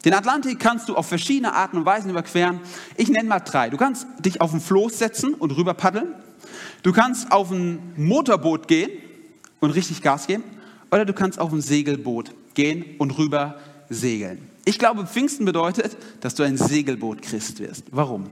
[0.04, 2.60] Den Atlantik kannst du auf verschiedene Arten und Weisen überqueren.
[2.96, 3.68] Ich nenne mal drei.
[3.68, 6.14] Du kannst dich auf ein Floß setzen und rüber paddeln.
[6.82, 8.90] Du kannst auf ein Motorboot gehen
[9.60, 10.44] und richtig Gas geben.
[10.90, 13.58] Oder du kannst auf ein Segelboot gehen und rüber
[13.90, 14.48] segeln.
[14.64, 17.84] Ich glaube, Pfingsten bedeutet, dass du ein Segelboot-Christ wirst.
[17.90, 18.30] Warum?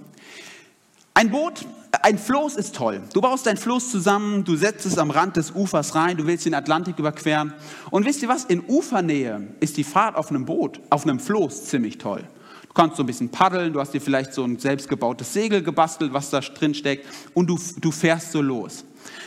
[1.14, 1.66] Ein Boot,
[2.02, 3.00] ein Floß ist toll.
[3.14, 6.44] Du baust dein Floß zusammen, du setzt es am Rand des Ufers rein, du willst
[6.46, 7.54] den Atlantik überqueren.
[7.90, 8.44] Und wisst ihr was?
[8.44, 12.22] In Ufernähe ist die Fahrt auf einem Boot, auf einem Floß ziemlich toll.
[12.68, 16.12] Du kannst so ein bisschen paddeln, du hast dir vielleicht so ein selbstgebautes Segel gebastelt,
[16.12, 18.84] was da drin steckt, und du, du fährst so los.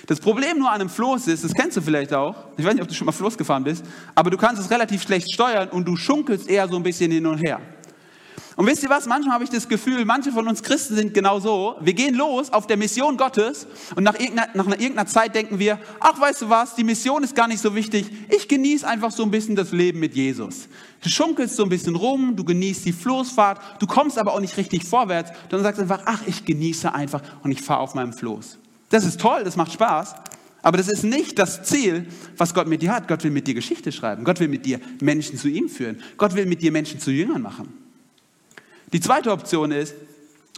[0.08, 2.84] Das Problem nur an einem Floß ist, das kennst du vielleicht auch, ich weiß nicht,
[2.84, 3.84] ob du schon mal Floß gefahren bist,
[4.16, 7.26] aber du kannst es relativ schlecht steuern und du schunkelst eher so ein bisschen hin
[7.26, 7.60] und her.
[8.62, 9.08] Und wisst ihr was?
[9.08, 11.78] Manchmal habe ich das Gefühl, manche von uns Christen sind genau so.
[11.82, 15.80] Wir gehen los auf der Mission Gottes und nach irgendeiner, nach irgendeiner Zeit denken wir,
[16.00, 18.06] ach, weißt du was, die Mission ist gar nicht so wichtig.
[18.30, 20.68] Ich genieße einfach so ein bisschen das Leben mit Jesus.
[21.02, 24.56] Du schunkelst so ein bisschen rum, du genießt die Floßfahrt, du kommst aber auch nicht
[24.58, 25.32] richtig vorwärts.
[25.50, 28.60] Dann sagst du einfach, ach, ich genieße einfach und ich fahre auf meinem Floß.
[28.90, 30.14] Das ist toll, das macht Spaß.
[30.62, 32.06] Aber das ist nicht das Ziel,
[32.38, 33.08] was Gott mit dir hat.
[33.08, 34.24] Gott will mit dir Geschichte schreiben.
[34.24, 36.00] Gott will mit dir Menschen zu ihm führen.
[36.18, 37.81] Gott will mit dir Menschen zu Jüngern machen.
[38.94, 39.96] Die zweite Option ist,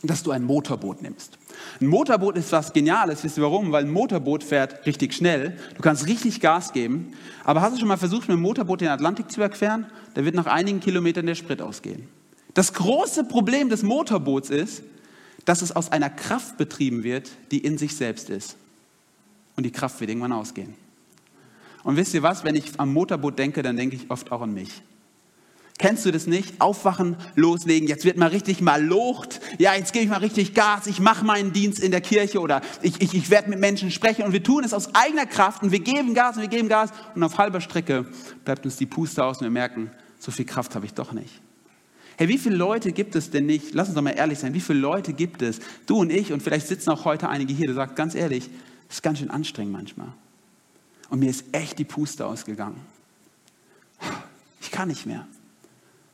[0.04, 1.38] dass du ein Motorboot nimmst.
[1.80, 3.24] Ein Motorboot ist was Geniales.
[3.24, 3.72] Wisst ihr warum?
[3.72, 5.58] Weil ein Motorboot fährt richtig schnell.
[5.76, 7.13] Du kannst richtig Gas geben.
[7.43, 9.86] Aber hast du schon mal versucht, mit dem Motorboot den Atlantik zu überqueren?
[10.13, 12.08] Da wird nach einigen Kilometern der Sprit ausgehen.
[12.54, 14.84] Das große Problem des Motorboots ist,
[15.46, 18.58] dass es aus einer Kraft betrieben wird, die in sich selbst ist.
[19.56, 20.74] Und die Kraft wird irgendwann ausgehen.
[21.84, 22.43] Und wisst ihr was?
[22.43, 24.82] Wenn ich am Motorboot denke, dann denke ich oft auch an mich.
[25.80, 26.62] Kennst du das nicht?
[26.62, 29.42] Aufwachen, loslegen, jetzt wird mal richtig mal locht.
[29.58, 32.62] Ja, jetzt gebe ich mal richtig Gas, ich mache meinen Dienst in der Kirche oder
[32.82, 35.72] ich, ich, ich werde mit Menschen sprechen und wir tun es aus eigener Kraft und
[35.72, 38.06] wir geben Gas und wir geben Gas und auf halber Strecke
[38.46, 41.42] bleibt uns die Puste aus und wir merken, so viel Kraft habe ich doch nicht.
[42.18, 43.74] Hey, wie viele Leute gibt es denn nicht?
[43.74, 44.54] Lass uns doch mal ehrlich sein.
[44.54, 45.60] Wie viele Leute gibt es?
[45.88, 48.50] Du und ich und vielleicht sitzen auch heute einige hier, die sagen ganz ehrlich,
[48.88, 50.14] das ist ganz schön anstrengend manchmal.
[51.10, 52.80] Und mir ist echt die Puste ausgegangen.
[54.62, 55.28] Ich kann nicht mehr.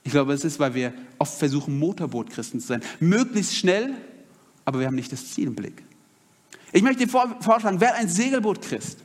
[0.04, 2.82] Ich glaube, es ist, weil wir oft versuchen, Motorboot-Christen zu sein.
[3.00, 3.96] Möglichst schnell,
[4.66, 5.84] aber wir haben nicht das Ziel im Blick.
[6.72, 9.00] Ich möchte dir vorschlagen, wer ein Segelboot-Christ.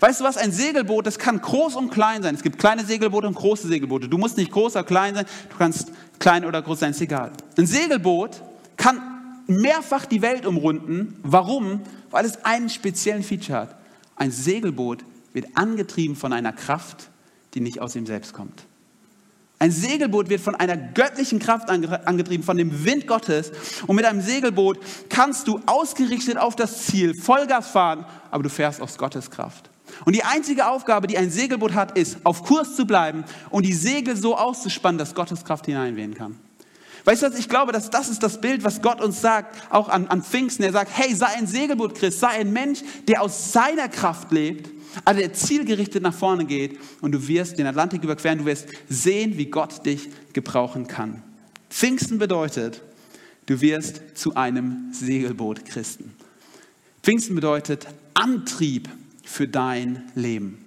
[0.00, 2.34] Weißt du was, ein Segelboot, das kann groß und klein sein.
[2.34, 4.08] Es gibt kleine Segelboote und große Segelboote.
[4.08, 7.32] Du musst nicht groß oder klein sein, du kannst klein oder groß sein, ist egal.
[7.56, 8.42] Ein Segelboot
[8.76, 9.00] kann
[9.46, 11.18] mehrfach die Welt umrunden.
[11.22, 11.82] Warum?
[12.10, 13.76] Weil es einen speziellen Feature hat.
[14.16, 17.10] Ein Segelboot wird angetrieben von einer Kraft,
[17.54, 18.64] die nicht aus ihm selbst kommt.
[19.62, 23.52] Ein Segelboot wird von einer göttlichen Kraft angetrieben, von dem Wind Gottes.
[23.86, 24.78] Und mit einem Segelboot
[25.10, 29.68] kannst du ausgerichtet auf das Ziel Vollgas fahren, aber du fährst aus Gottes Kraft.
[30.06, 33.74] Und die einzige Aufgabe, die ein Segelboot hat, ist, auf Kurs zu bleiben und die
[33.74, 36.38] Segel so auszuspannen, dass Gottes Kraft hineinwehen kann.
[37.04, 39.90] Weißt du was, ich glaube, dass das ist das Bild, was Gott uns sagt, auch
[39.90, 40.64] an, an Pfingsten.
[40.64, 44.79] Er sagt, hey, sei ein Segelboot, Christ, sei ein Mensch, der aus seiner Kraft lebt
[45.04, 49.36] also der zielgerichtet nach vorne geht und du wirst den Atlantik überqueren, du wirst sehen,
[49.36, 51.22] wie Gott dich gebrauchen kann.
[51.68, 52.82] Pfingsten bedeutet,
[53.46, 56.12] du wirst zu einem Segelboot Christen.
[57.02, 58.88] Pfingsten bedeutet Antrieb
[59.24, 60.64] für dein Leben.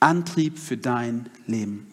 [0.00, 1.86] Antrieb für dein Leben.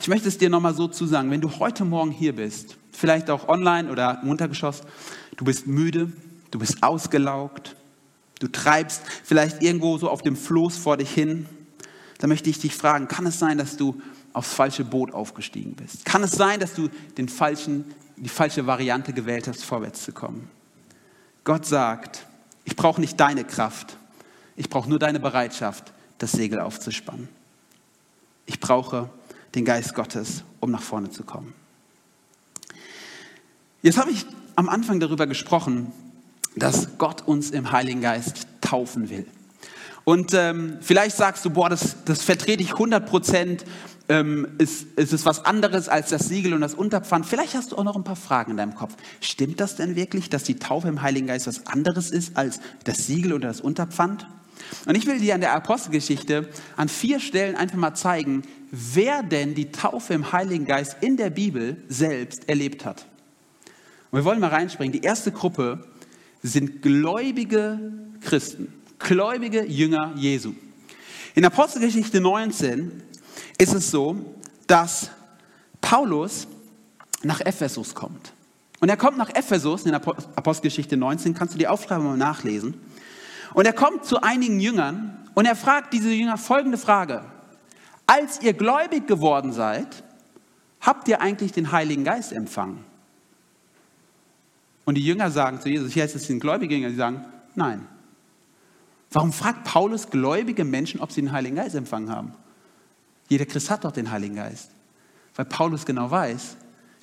[0.00, 3.48] Ich möchte es dir nochmal so zusagen, wenn du heute Morgen hier bist, vielleicht auch
[3.48, 4.82] online oder im Untergeschoss,
[5.36, 6.12] du bist müde,
[6.50, 7.76] du bist ausgelaugt,
[8.42, 11.46] Du treibst vielleicht irgendwo so auf dem Floß vor dich hin.
[12.18, 14.02] Da möchte ich dich fragen, kann es sein, dass du
[14.32, 16.04] aufs falsche Boot aufgestiegen bist?
[16.04, 20.50] Kann es sein, dass du den falschen, die falsche Variante gewählt hast, vorwärts zu kommen?
[21.44, 22.26] Gott sagt,
[22.64, 23.96] ich brauche nicht deine Kraft,
[24.56, 27.28] ich brauche nur deine Bereitschaft, das Segel aufzuspannen.
[28.46, 29.08] Ich brauche
[29.54, 31.54] den Geist Gottes, um nach vorne zu kommen.
[33.82, 34.26] Jetzt habe ich
[34.56, 35.92] am Anfang darüber gesprochen,
[36.56, 39.26] dass Gott uns im Heiligen Geist taufen will.
[40.04, 43.64] Und ähm, vielleicht sagst du, boah, das, das vertrete ich 100 Prozent,
[44.08, 47.24] ähm, ist, ist es was anderes als das Siegel und das Unterpfand.
[47.24, 48.94] Vielleicht hast du auch noch ein paar Fragen in deinem Kopf.
[49.20, 53.06] Stimmt das denn wirklich, dass die Taufe im Heiligen Geist was anderes ist als das
[53.06, 54.26] Siegel oder das Unterpfand?
[54.86, 59.54] Und ich will dir an der Apostelgeschichte an vier Stellen einfach mal zeigen, wer denn
[59.54, 63.06] die Taufe im Heiligen Geist in der Bibel selbst erlebt hat.
[64.10, 64.92] Und wir wollen mal reinspringen.
[64.92, 65.84] Die erste Gruppe
[66.42, 67.78] sind gläubige
[68.20, 70.54] Christen, gläubige Jünger Jesu.
[71.34, 73.02] In Apostelgeschichte 19
[73.58, 74.34] ist es so,
[74.66, 75.10] dass
[75.80, 76.46] Paulus
[77.22, 78.32] nach Ephesus kommt.
[78.80, 82.74] Und er kommt nach Ephesus in Apostelgeschichte 19, kannst du die Aufschreibung mal nachlesen.
[83.54, 87.24] Und er kommt zu einigen Jüngern und er fragt diese Jünger folgende Frage.
[88.06, 90.02] Als ihr gläubig geworden seid,
[90.80, 92.84] habt ihr eigentlich den Heiligen Geist empfangen?
[94.84, 97.86] Und die Jünger sagen zu Jesus, hier heißt es sind gläubige Jünger, die sagen, nein.
[99.10, 102.32] Warum fragt Paulus gläubige Menschen, ob sie den Heiligen Geist empfangen haben?
[103.28, 104.70] Jeder Christ hat doch den Heiligen Geist.
[105.36, 106.56] Weil Paulus genau weiß,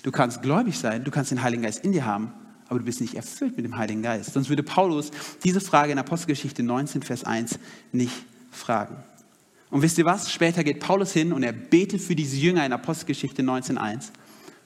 [0.04, 2.34] du kannst gläubig sein, du kannst den Heiligen Geist in dir haben,
[2.68, 4.34] aber du bist nicht erfüllt mit dem Heiligen Geist.
[4.34, 5.12] Sonst würde Paulus
[5.44, 7.60] diese Frage in Apostelgeschichte 19, Vers 1
[7.92, 8.14] nicht
[8.52, 8.98] fragen.
[9.72, 10.32] Und wisst ihr was?
[10.32, 14.12] Später geht Paulus hin und er betet für diese Jünger in Apostelgeschichte 19, 1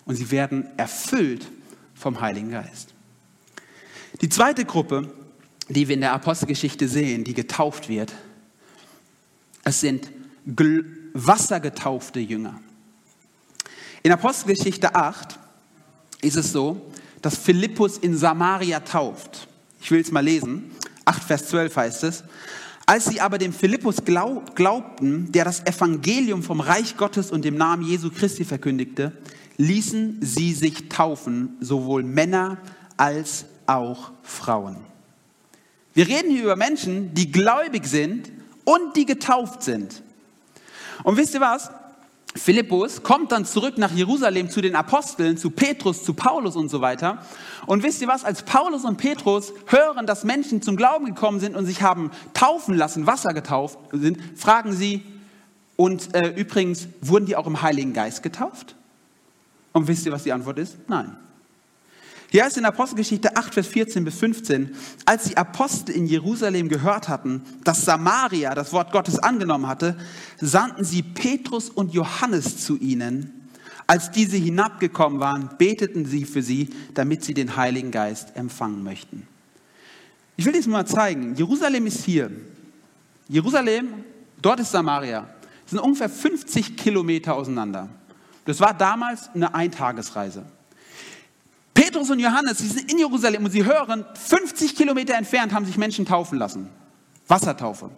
[0.05, 1.49] und sie werden erfüllt
[1.93, 2.92] vom Heiligen Geist.
[4.23, 5.11] Die zweite Gruppe,
[5.67, 8.13] die wir in der Apostelgeschichte sehen, die getauft wird,
[9.65, 10.09] es sind
[11.13, 12.57] wassergetaufte Jünger.
[14.01, 15.37] In Apostelgeschichte 8
[16.21, 16.89] ist es so,
[17.21, 19.49] dass Philippus in Samaria tauft.
[19.81, 20.71] Ich will es mal lesen.
[21.03, 22.23] 8 Vers 12 heißt es.
[22.85, 27.83] Als sie aber dem Philippus glaubten, der das Evangelium vom Reich Gottes und dem Namen
[27.83, 29.11] Jesu Christi verkündigte,
[29.57, 32.57] ließen sie sich taufen, sowohl Männer
[32.95, 34.77] als auch Frauen.
[35.93, 38.31] Wir reden hier über Menschen, die gläubig sind
[38.65, 40.01] und die getauft sind.
[41.03, 41.69] Und wisst ihr was?
[42.35, 46.81] Philippus kommt dann zurück nach Jerusalem zu den Aposteln, zu Petrus, zu Paulus und so
[46.81, 47.23] weiter.
[47.67, 51.55] Und wisst ihr was, als Paulus und Petrus hören, dass Menschen zum Glauben gekommen sind
[51.55, 55.03] und sich haben taufen lassen, Wasser getauft sind, fragen sie,
[55.75, 58.75] und äh, übrigens, wurden die auch im Heiligen Geist getauft?
[59.71, 60.77] Und wisst ihr, was die Antwort ist?
[60.87, 61.17] Nein.
[62.33, 67.07] Hier heißt in Apostelgeschichte 8, Vers 14 bis 15, als die Apostel in Jerusalem gehört
[67.07, 69.95] hatten, dass Samaria das Wort Gottes angenommen hatte,
[70.41, 73.47] sandten sie Petrus und Johannes zu ihnen.
[73.85, 79.27] Als diese hinabgekommen waren, beteten sie für sie, damit sie den Heiligen Geist empfangen möchten.
[80.35, 81.35] Ich will dies mal zeigen.
[81.35, 82.31] Jerusalem ist hier.
[83.29, 83.89] Jerusalem,
[84.41, 85.29] dort ist Samaria.
[85.65, 87.89] Das sind ungefähr 50 Kilometer auseinander.
[88.45, 90.43] Das war damals eine Eintagesreise.
[91.93, 95.77] Petrus und Johannes, sie sind in Jerusalem und sie hören, 50 Kilometer entfernt haben sich
[95.77, 96.69] Menschen taufen lassen.
[97.27, 97.91] Wassertaufe.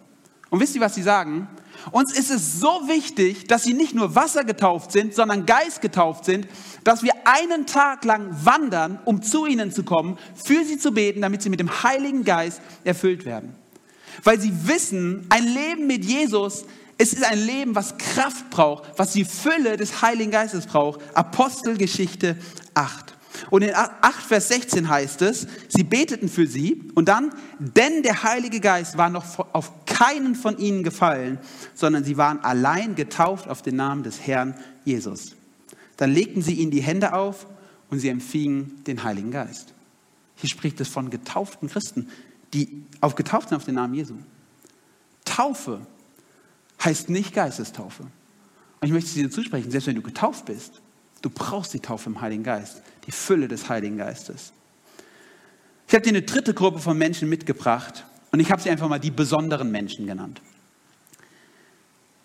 [0.50, 1.48] Und wisst ihr, was sie sagen?
[1.92, 6.26] Uns ist es so wichtig, dass sie nicht nur Wasser getauft sind, sondern Geist getauft
[6.26, 6.46] sind,
[6.84, 11.22] dass wir einen Tag lang wandern, um zu ihnen zu kommen, für sie zu beten,
[11.22, 13.54] damit sie mit dem Heiligen Geist erfüllt werden.
[14.24, 16.66] Weil sie wissen, ein Leben mit Jesus,
[16.98, 21.00] es ist ein Leben, was Kraft braucht, was die Fülle des Heiligen Geistes braucht.
[21.14, 22.36] Apostelgeschichte
[22.74, 23.15] 8.
[23.50, 28.22] Und in 8 Vers 16 heißt es, sie beteten für sie und dann, denn der
[28.22, 31.38] Heilige Geist war noch auf keinen von ihnen gefallen,
[31.74, 35.32] sondern sie waren allein getauft auf den Namen des Herrn Jesus.
[35.96, 37.46] Dann legten sie ihnen die Hände auf
[37.90, 39.72] und sie empfingen den Heiligen Geist.
[40.36, 42.10] Hier spricht es von getauften Christen,
[42.52, 44.14] die auf getauft sind auf den Namen Jesu.
[45.24, 45.80] Taufe
[46.84, 48.02] heißt nicht Geistestaufe.
[48.02, 50.82] Und ich möchte dir zusprechen, selbst wenn du getauft bist,
[51.26, 54.52] Du brauchst die Taufe im Heiligen Geist, die Fülle des Heiligen Geistes.
[55.88, 58.98] Ich habe dir eine dritte Gruppe von Menschen mitgebracht und ich habe sie einfach mal
[58.98, 60.40] die besonderen Menschen genannt.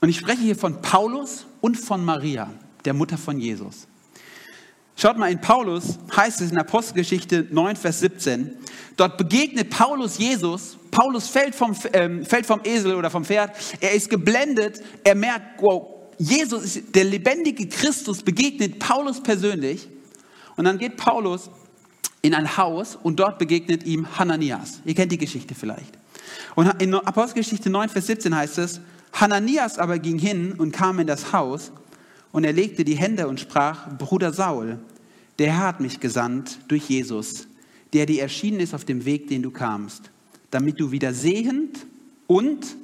[0.02, 2.52] Und ich spreche hier von Paulus und von Maria,
[2.86, 3.88] der Mutter von Jesus.
[4.96, 8.52] Schaut mal, in Paulus heißt es in Apostelgeschichte 9, Vers 17,
[8.98, 10.78] dort begegnet Paulus Jesus.
[10.89, 15.62] Paulus fällt vom, äh, fällt vom Esel oder vom Pferd, er ist geblendet, er merkt,
[15.62, 19.88] wow, Jesus, der lebendige Christus, begegnet Paulus persönlich.
[20.62, 21.50] Und dann geht Paulus
[22.21, 24.80] in ein Haus und dort begegnet ihm Hananias.
[24.86, 25.97] Ihr kennt die Geschichte vielleicht.
[26.54, 28.80] Und in Apostelgeschichte 9, Vers 17 heißt es,
[29.12, 31.71] Hananias aber ging hin und kam in das Haus
[32.32, 34.78] und er legte die Hände und sprach, Bruder Saul,
[35.39, 37.47] der Herr hat mich gesandt durch Jesus,
[37.93, 40.12] der dir erschienen ist auf dem Weg, den du kamst,
[40.52, 41.88] damit du wieder sehend
[42.28, 42.76] und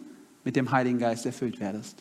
[0.44, 1.98] mit dem Heiligen Geist erfüllt werdest.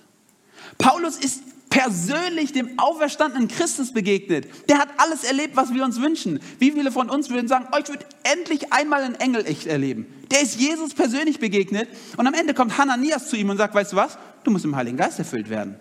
[0.78, 1.42] Paulus ist
[1.76, 4.48] persönlich dem auferstandenen Christus begegnet.
[4.68, 6.40] Der hat alles erlebt, was wir uns wünschen.
[6.58, 10.06] Wie viele von uns würden sagen, oh, würde endlich einmal einen Engel echt erleben.
[10.30, 13.92] Der ist Jesus persönlich begegnet und am Ende kommt Hananias zu ihm und sagt, weißt
[13.92, 15.76] du was, du musst im Heiligen Geist erfüllt werden.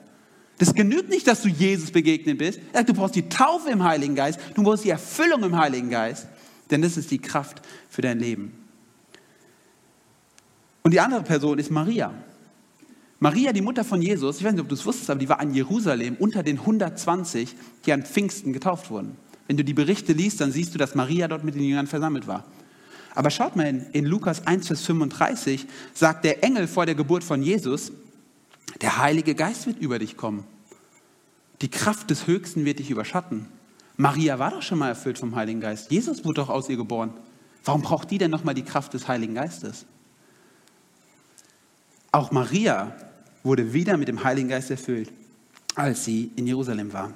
[0.57, 2.59] Das genügt nicht, dass du Jesus begegnet bist.
[2.85, 6.27] Du brauchst die Taufe im Heiligen Geist, du brauchst die Erfüllung im Heiligen Geist,
[6.71, 8.53] denn das ist die Kraft für dein Leben.
[10.83, 12.13] Und die andere Person ist Maria.
[13.19, 15.41] Maria, die Mutter von Jesus, ich weiß nicht, ob du es wusstest, aber die war
[15.41, 19.15] in Jerusalem unter den 120, die an Pfingsten getauft wurden.
[19.47, 22.27] Wenn du die Berichte liest, dann siehst du, dass Maria dort mit den Jüngern versammelt
[22.27, 22.43] war.
[23.13, 27.23] Aber schaut mal, in, in Lukas 1, Vers 35 sagt der Engel vor der Geburt
[27.23, 27.93] von Jesus,
[28.81, 30.43] der Heilige Geist wird über dich kommen.
[31.61, 33.47] Die Kraft des Höchsten wird dich überschatten.
[33.95, 35.89] Maria war doch schon mal erfüllt vom Heiligen Geist.
[35.89, 37.13] Jesus wurde doch aus ihr geboren.
[37.63, 39.85] Warum braucht die denn nochmal die Kraft des Heiligen Geistes?
[42.15, 42.95] Auch Maria
[43.43, 45.11] wurde wieder mit dem Heiligen Geist erfüllt,
[45.75, 47.13] als sie in Jerusalem war.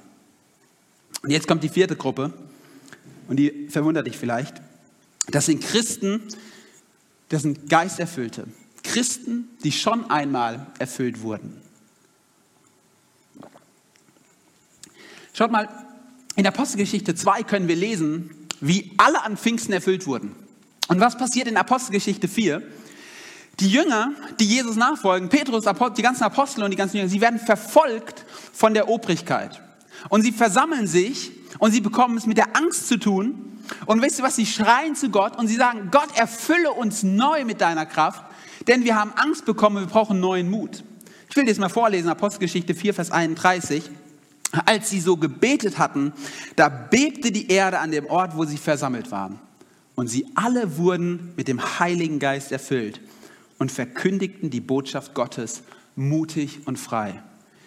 [1.22, 2.34] Und jetzt kommt die vierte Gruppe,
[3.26, 4.60] und die verwundert dich vielleicht.
[5.28, 6.20] Das sind Christen,
[7.30, 8.46] das sind Geisterfüllte.
[8.82, 11.62] Christen, die schon einmal erfüllt wurden.
[15.32, 15.66] Schaut mal,
[16.36, 20.36] in Apostelgeschichte 2 können wir lesen, wie alle an Pfingsten erfüllt wurden.
[20.88, 22.62] Und was passiert in Apostelgeschichte 4?
[23.58, 25.64] Die Jünger, die Jesus nachfolgen, Petrus,
[25.96, 29.60] die ganzen Apostel und die ganzen Jünger, sie werden verfolgt von der Obrigkeit.
[30.08, 33.58] Und sie versammeln sich und sie bekommen es mit der Angst zu tun.
[33.86, 34.36] Und wisst ihr was?
[34.36, 38.24] Sie schreien zu Gott und sie sagen, Gott, erfülle uns neu mit deiner Kraft,
[38.66, 40.82] denn wir haben Angst bekommen, wir brauchen neuen Mut.
[41.28, 43.90] Ich will dir das mal vorlesen, Apostelgeschichte 4, Vers 31.
[44.64, 46.12] Als sie so gebetet hatten,
[46.56, 49.38] da bebte die Erde an dem Ort, wo sie versammelt waren.
[49.94, 53.00] Und sie alle wurden mit dem Heiligen Geist erfüllt
[53.60, 55.62] und verkündigten die Botschaft Gottes
[55.94, 57.22] mutig und frei.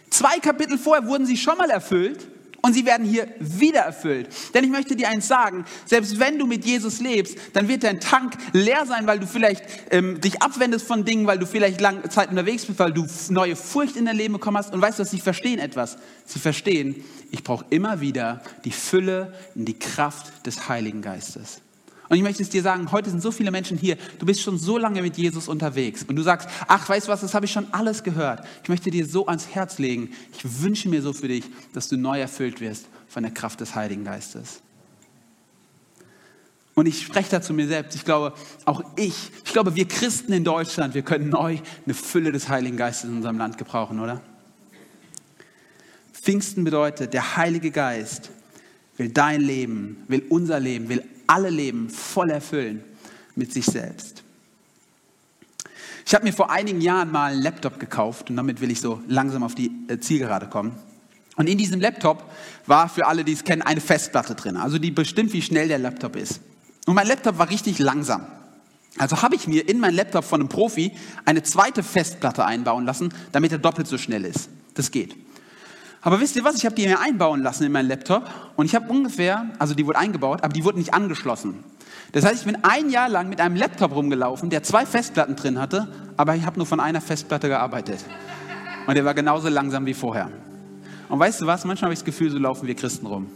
[0.10, 2.28] Zwei Kapitel vorher wurden sie schon mal erfüllt
[2.62, 4.30] und sie werden hier wieder erfüllt.
[4.54, 8.00] Denn ich möchte dir eins sagen, selbst wenn du mit Jesus lebst, dann wird dein
[8.00, 12.08] Tank leer sein, weil du vielleicht ähm, dich abwendest von Dingen, weil du vielleicht lange
[12.10, 14.74] Zeit unterwegs bist, weil du neue Furcht in dein Leben bekommen hast.
[14.74, 15.98] Und weißt du, sie verstehen etwas?
[16.26, 21.63] Sie verstehen, ich brauche immer wieder die Fülle und die Kraft des Heiligen Geistes.
[22.10, 24.58] Und ich möchte es dir sagen, heute sind so viele Menschen hier, du bist schon
[24.58, 27.52] so lange mit Jesus unterwegs und du sagst, ach, weißt du was, das habe ich
[27.52, 28.46] schon alles gehört.
[28.62, 31.98] Ich möchte dir so ans Herz legen, ich wünsche mir so für dich, dass du
[31.98, 34.62] neu erfüllt wirst von der Kraft des Heiligen Geistes.
[36.76, 37.96] Und ich spreche da zu mir selbst.
[37.96, 38.34] Ich glaube,
[38.66, 42.78] auch ich, ich glaube, wir Christen in Deutschland, wir können neu eine Fülle des Heiligen
[42.78, 44.22] Geistes in unserem Land gebrauchen, oder?
[46.12, 48.32] Pfingsten bedeutet, der Heilige Geist
[48.98, 52.84] will dein Leben, will unser Leben, will alle Leben voll erfüllen
[53.36, 54.24] mit sich selbst.
[56.06, 59.02] Ich habe mir vor einigen Jahren mal einen Laptop gekauft und damit will ich so
[59.08, 60.74] langsam auf die äh, Zielgerade kommen.
[61.36, 62.30] Und in diesem Laptop
[62.68, 65.80] war für alle, die es kennen, eine Festplatte drin, also die bestimmt, wie schnell der
[65.80, 66.42] Laptop ist.
[66.86, 68.28] Und mein Laptop war richtig langsam.
[68.98, 70.92] Also habe ich mir in meinen Laptop von einem Profi
[71.26, 74.50] eine zweite Festplatte einbauen lassen, damit er doppelt so schnell ist.
[74.76, 75.16] Das geht.
[76.04, 76.56] Aber wisst ihr was?
[76.56, 79.88] Ich habe die mir einbauen lassen in meinen Laptop und ich habe ungefähr, also die
[79.88, 81.64] wurde eingebaut, aber die wurde nicht angeschlossen.
[82.12, 85.60] Das heißt, ich bin ein Jahr lang mit einem Laptop rumgelaufen, der zwei Festplatten drin
[85.60, 85.88] hatte,
[86.18, 88.04] aber ich habe nur von einer Festplatte gearbeitet.
[88.86, 90.30] Und der war genauso langsam wie vorher.
[91.08, 91.64] Und weißt du was?
[91.64, 93.28] Manchmal habe ich das Gefühl, so laufen wir Christen rum.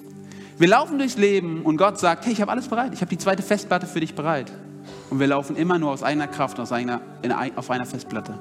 [0.57, 2.93] Wir laufen durchs Leben und Gott sagt, hey, ich habe alles bereit.
[2.93, 4.51] Ich habe die zweite Festplatte für dich bereit.
[5.09, 8.37] Und wir laufen immer nur aus eigener Kraft, aus einer, in, auf einer Festplatte.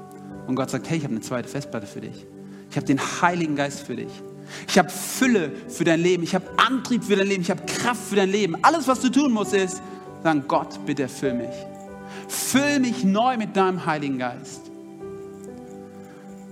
[0.47, 2.25] Und Gott sagt, hey, ich habe eine zweite Festplatte für dich.
[2.77, 4.11] Ich habe den Heiligen Geist für dich.
[4.67, 6.21] Ich habe Fülle für dein Leben.
[6.21, 7.41] Ich habe Antrieb für dein Leben.
[7.41, 8.55] Ich habe Kraft für dein Leben.
[8.61, 9.81] Alles, was du tun musst, ist
[10.21, 11.55] sagen, Gott, bitte erfüll mich.
[12.27, 14.61] Füll mich neu mit deinem Heiligen Geist.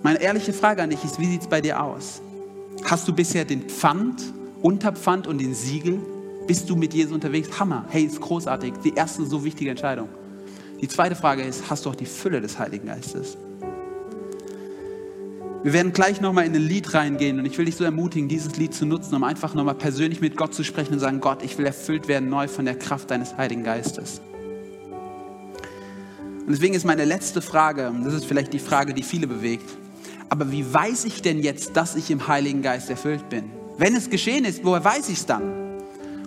[0.02, 2.24] Meine ehrliche Frage an dich ist, wie sieht es bei dir aus?
[2.86, 4.24] Hast du bisher den Pfand,
[4.64, 6.00] Unterpfand und den Siegel?
[6.48, 7.60] Bist du mit Jesus unterwegs?
[7.60, 7.86] Hammer.
[7.90, 8.74] Hey, ist großartig.
[8.84, 10.10] Die erste so wichtige Entscheidung.
[10.82, 13.38] Die zweite Frage ist, hast du auch die Fülle des Heiligen Geistes?
[15.66, 18.56] Wir werden gleich nochmal in ein Lied reingehen und ich will dich so ermutigen, dieses
[18.56, 21.58] Lied zu nutzen, um einfach nochmal persönlich mit Gott zu sprechen und sagen, Gott, ich
[21.58, 24.22] will erfüllt werden neu von der Kraft deines Heiligen Geistes.
[26.46, 29.68] Und deswegen ist meine letzte Frage, und das ist vielleicht die Frage, die viele bewegt,
[30.30, 33.46] aber wie weiß ich denn jetzt, dass ich im Heiligen Geist erfüllt bin?
[33.80, 35.82] Wenn es geschehen ist, woher weiß ich es dann?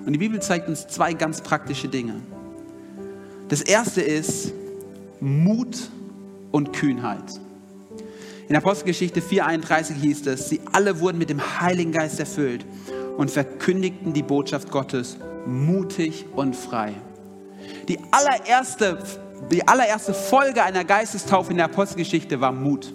[0.04, 2.14] Und die Bibel zeigt uns zwei ganz praktische Dinge.
[3.46, 4.52] Das erste ist
[5.20, 5.78] Mut
[6.50, 7.38] und Kühnheit.
[8.48, 12.64] In Apostelgeschichte 4,31 hieß es, sie alle wurden mit dem Heiligen Geist erfüllt
[13.18, 16.94] und verkündigten die Botschaft Gottes mutig und frei.
[17.88, 18.98] Die allererste,
[19.50, 22.94] die allererste Folge einer Geistestaufe in der Apostelgeschichte war Mut.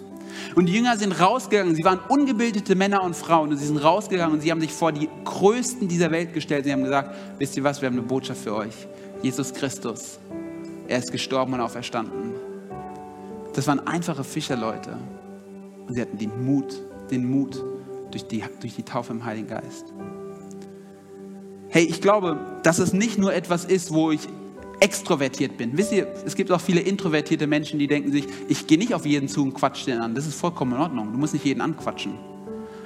[0.56, 4.34] Und die Jünger sind rausgegangen, sie waren ungebildete Männer und Frauen und sie sind rausgegangen
[4.34, 6.64] und sie haben sich vor die Größten dieser Welt gestellt.
[6.64, 8.74] Sie haben gesagt, wisst ihr was, wir haben eine Botschaft für euch.
[9.22, 10.18] Jesus Christus,
[10.88, 12.34] er ist gestorben und auferstanden.
[13.54, 14.96] Das waren einfache Fischerleute.
[15.86, 17.62] Und sie hatten den Mut, den Mut
[18.10, 19.92] durch die, durch die Taufe im Heiligen Geist.
[21.68, 24.28] Hey, ich glaube, dass es nicht nur etwas ist, wo ich
[24.80, 25.76] extrovertiert bin.
[25.76, 29.06] Wisst ihr, es gibt auch viele introvertierte Menschen, die denken sich, ich gehe nicht auf
[29.06, 30.14] jeden zu und quatsch den an.
[30.14, 31.12] Das ist vollkommen in Ordnung.
[31.12, 32.14] Du musst nicht jeden anquatschen.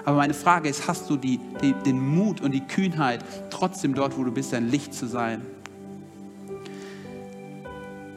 [0.05, 4.17] Aber meine Frage ist, hast du die, die, den Mut und die Kühnheit, trotzdem dort,
[4.17, 5.43] wo du bist, ein Licht zu sein?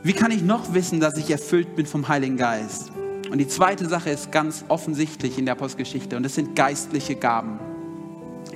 [0.04, 2.92] Wie kann ich noch wissen, dass ich erfüllt bin vom Heiligen Geist?
[3.32, 7.60] Und die zweite Sache ist ganz offensichtlich in der Apostelgeschichte und das sind geistliche Gaben.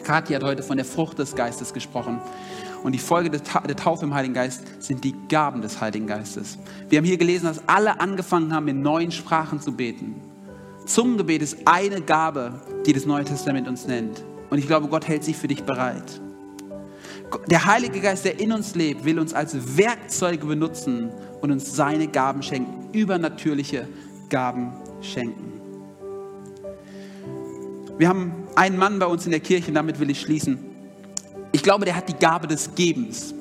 [0.03, 2.19] Kathi hat heute von der Frucht des Geistes gesprochen.
[2.83, 6.57] Und die Folge der Taufe im Heiligen Geist sind die Gaben des Heiligen Geistes.
[6.89, 10.15] Wir haben hier gelesen, dass alle angefangen haben, in neuen Sprachen zu beten.
[10.85, 14.25] Zungengebet ist eine Gabe, die das Neue Testament uns nennt.
[14.49, 16.21] Und ich glaube, Gott hält sich für dich bereit.
[17.47, 22.07] Der Heilige Geist, der in uns lebt, will uns als Werkzeuge benutzen und uns seine
[22.07, 23.87] Gaben schenken, übernatürliche
[24.29, 25.53] Gaben schenken.
[27.97, 30.59] Wir haben einen Mann bei uns in der Kirche, damit will ich schließen.
[31.51, 33.33] Ich glaube, der hat die Gabe des Gebens.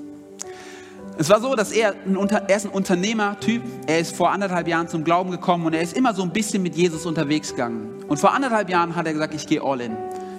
[1.16, 3.62] Es war so, dass er ein, er ist ein Unternehmertyp.
[3.87, 6.62] Er ist vor anderthalb Jahren zum Glauben gekommen und er ist immer so ein bisschen
[6.62, 8.05] mit Jesus unterwegs gegangen.
[8.09, 9.97] Und vor anderthalb Jahren hat er gesagt, ich gehe all in.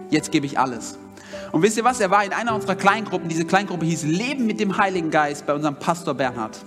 [0.10, 0.98] Jetzt gebe ich alles.
[1.52, 2.00] Und wisst ihr was?
[2.00, 3.30] Er war in einer unserer Kleingruppen.
[3.30, 6.58] Diese Kleingruppe hieß Leben mit dem Heiligen Geist bei unserem Pastor Bernhard.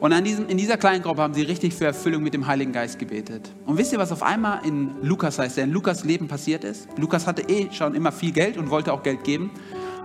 [0.00, 2.72] Und an diesem, in dieser kleinen Gruppe haben sie richtig für Erfüllung mit dem Heiligen
[2.72, 3.50] Geist gebetet.
[3.66, 6.88] Und wisst ihr, was auf einmal in Lukas heißt, der in Lukas Leben passiert ist?
[6.96, 9.50] Lukas hatte eh schon immer viel Geld und wollte auch Geld geben.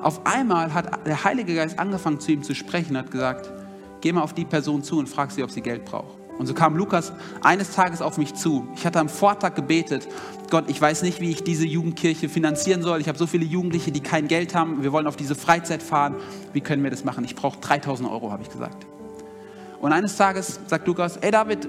[0.02, 3.52] Auf einmal hat der Heilige Geist angefangen zu ihm zu sprechen, hat gesagt,
[4.02, 6.18] geh mal auf die Person zu und frag sie, ob sie Geld braucht.
[6.40, 8.68] Und so kam Lukas eines Tages auf mich zu.
[8.76, 10.08] Ich hatte am Vortag gebetet,
[10.50, 13.00] Gott, ich weiß nicht, wie ich diese Jugendkirche finanzieren soll.
[13.02, 14.84] Ich habe so viele Jugendliche, die kein Geld haben.
[14.84, 16.16] Wir wollen auf diese Freizeit fahren.
[16.52, 17.24] Wie können wir das machen?
[17.24, 18.86] Ich brauche 3000 Euro, habe ich gesagt.
[19.84, 21.68] Und eines Tages sagt Lukas, ey David,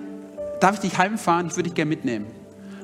[0.60, 1.48] darf ich dich heimfahren?
[1.48, 2.26] Ich würde dich gerne mitnehmen.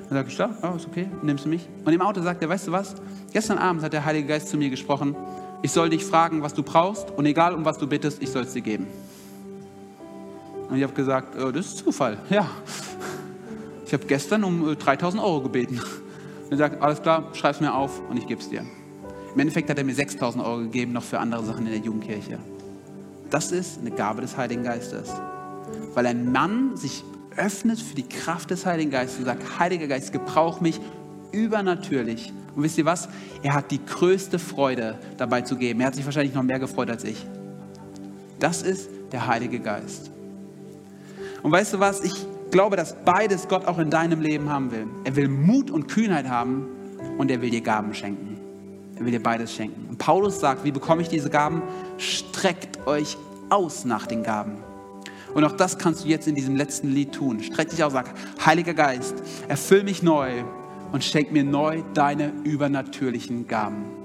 [0.09, 1.69] Dann sage ich, ja, oh, ist okay, nimmst du mich?
[1.85, 2.97] Und im Auto sagt er, weißt du was?
[3.33, 5.15] Gestern Abend hat der Heilige Geist zu mir gesprochen.
[5.63, 8.43] Ich soll dich fragen, was du brauchst und egal um was du bittest, ich soll
[8.43, 8.89] es dir geben.
[10.69, 12.19] Und ich habe gesagt, oh, das ist Zufall.
[12.29, 12.51] Ja.
[13.87, 15.81] Ich habe gestern um 3000 äh, Euro gebeten.
[16.47, 18.65] Und er sagt, alles klar, schreib es mir auf und ich gebe es dir.
[19.33, 22.41] Im Endeffekt hat er mir 6000 Euro gegeben, noch für andere Sachen in der Jugendkirche.
[23.31, 25.11] Das ist eine Gabe des Heiligen Geistes.
[25.95, 27.05] Weil ein Mann sich
[27.37, 30.81] öffnet für die Kraft des Heiligen Geistes und sagt, Heiliger Geist, gebrauch mich
[31.33, 32.33] übernatürlich.
[32.55, 33.09] Und wisst ihr was?
[33.43, 35.81] Er hat die größte Freude dabei zu geben.
[35.81, 37.25] Er hat sich wahrscheinlich noch mehr gefreut als ich.
[38.41, 40.11] Das ist der Heilige Geist.
[41.43, 42.03] Und weißt du was?
[42.03, 44.87] Ich glaube, dass beides Gott auch in deinem Leben haben will.
[45.05, 46.67] Er will Mut und Kühnheit haben
[47.19, 48.30] und er will dir Gaben schenken.
[49.01, 49.87] Er will dir beides schenken.
[49.89, 51.63] Und Paulus sagt, wie bekomme ich diese Gaben?
[51.97, 53.17] Streckt euch
[53.49, 54.59] aus nach den Gaben.
[55.33, 57.43] Und auch das kannst du jetzt in diesem letzten Lied tun.
[57.43, 58.13] Streck dich aus, sag,
[58.45, 59.15] Heiliger Geist,
[59.49, 60.45] erfüll mich neu
[60.93, 64.00] und schenk mir neu deine übernatürlichen Gaben.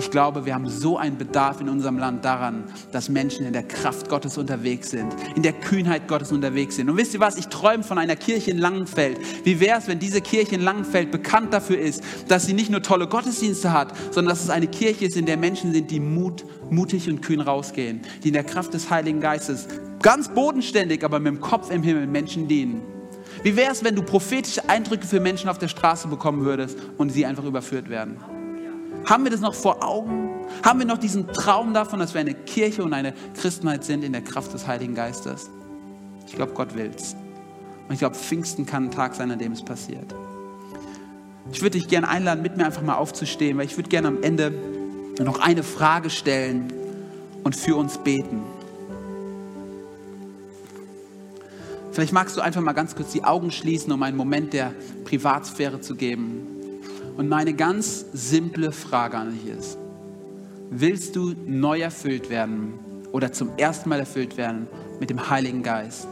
[0.00, 3.64] Ich glaube, wir haben so einen Bedarf in unserem Land daran, dass Menschen in der
[3.64, 6.88] Kraft Gottes unterwegs sind, in der Kühnheit Gottes unterwegs sind.
[6.88, 7.36] Und wisst ihr was?
[7.36, 9.18] Ich träume von einer Kirche in Langenfeld.
[9.44, 12.80] Wie wäre es, wenn diese Kirche in Langenfeld bekannt dafür ist, dass sie nicht nur
[12.80, 16.46] tolle Gottesdienste hat, sondern dass es eine Kirche ist, in der Menschen sind, die Mut,
[16.70, 19.68] mutig und kühn rausgehen, die in der Kraft des Heiligen Geistes
[20.00, 22.80] ganz bodenständig, aber mit dem Kopf im Himmel Menschen dienen.
[23.42, 27.10] Wie wäre es, wenn du prophetische Eindrücke für Menschen auf der Straße bekommen würdest und
[27.10, 28.16] sie einfach überführt werden?
[29.04, 30.30] Haben wir das noch vor Augen?
[30.62, 34.12] Haben wir noch diesen Traum davon, dass wir eine Kirche und eine Christenheit sind in
[34.12, 35.50] der Kraft des Heiligen Geistes?
[36.26, 37.16] Ich glaube, Gott will's.
[37.88, 40.14] Und ich glaube, Pfingsten kann ein Tag sein, an dem es passiert.
[41.52, 44.22] Ich würde dich gerne einladen, mit mir einfach mal aufzustehen, weil ich würde gerne am
[44.22, 44.52] Ende
[45.18, 46.72] noch eine Frage stellen
[47.42, 48.42] und für uns beten.
[51.92, 54.72] Vielleicht magst du einfach mal ganz kurz die Augen schließen, um einen Moment der
[55.04, 56.46] Privatsphäre zu geben.
[57.16, 59.78] Und meine ganz simple Frage an dich ist,
[60.70, 62.74] willst du neu erfüllt werden
[63.12, 64.68] oder zum ersten Mal erfüllt werden
[65.00, 66.08] mit dem Heiligen Geist?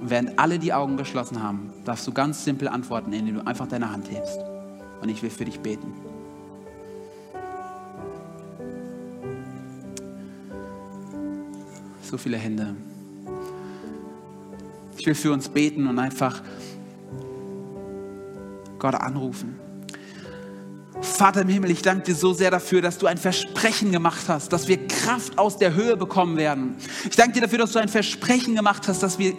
[0.00, 3.66] Und während alle die Augen geschlossen haben, darfst du ganz simpel antworten, indem du einfach
[3.66, 4.38] deine Hand hebst.
[5.00, 5.92] Und ich will für dich beten.
[12.02, 12.74] So viele Hände.
[14.96, 16.42] Ich will für uns beten und einfach
[18.78, 19.58] Gott anrufen.
[21.00, 24.52] Vater im Himmel, ich danke dir so sehr dafür, dass du ein Versprechen gemacht hast,
[24.52, 26.76] dass wir Kraft aus der Höhe bekommen werden.
[27.08, 29.38] Ich danke dir dafür, dass du ein Versprechen gemacht hast, dass wir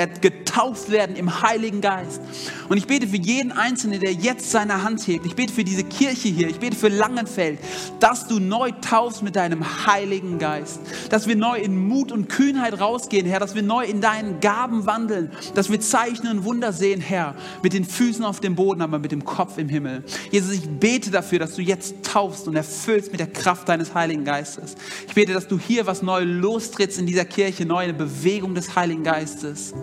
[0.60, 2.22] getauft werden im Heiligen Geist.
[2.68, 5.26] Und ich bete für jeden Einzelnen, der jetzt seine Hand hebt.
[5.26, 6.50] Ich bete für diese Kirche hier.
[6.50, 7.60] Ich bete für Langenfeld,
[8.02, 10.82] dass du neu taufst mit deinem Heiligen Geist.
[11.10, 13.40] Dass wir neu in Mut und Kühnheit rausgehen, Herr.
[13.40, 15.32] Dass wir neu in deinen Gaben wandeln.
[15.56, 17.36] Dass wir Zeichen und Wunder sehen, Herr.
[17.64, 20.04] Mit den Füßen auf dem Boden, aber mit dem Kopf im Himmel.
[20.30, 24.26] Jesus, ich bete dafür, dass du jetzt taufst und erfüllst mit der Kraft deines Heiligen
[24.26, 24.76] Geistes.
[25.08, 29.04] Ich bete, dass du hier was neu lostrittst in dieser Kirche, neue Bewegung des Heiligen
[29.04, 29.74] Geistes.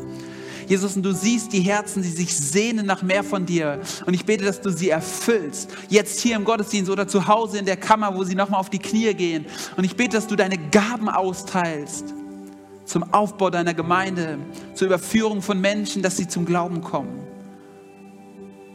[0.66, 3.80] Jesus, und du siehst die Herzen, die sich sehnen nach mehr von dir.
[4.04, 5.70] Und ich bete, dass du sie erfüllst.
[5.88, 8.78] Jetzt hier im Gottesdienst oder zu Hause in der Kammer, wo sie nochmal auf die
[8.78, 9.46] Knie gehen.
[9.76, 12.14] Und ich bete, dass du deine Gaben austeilst
[12.86, 14.38] zum Aufbau deiner Gemeinde,
[14.74, 17.20] zur Überführung von Menschen, dass sie zum Glauben kommen.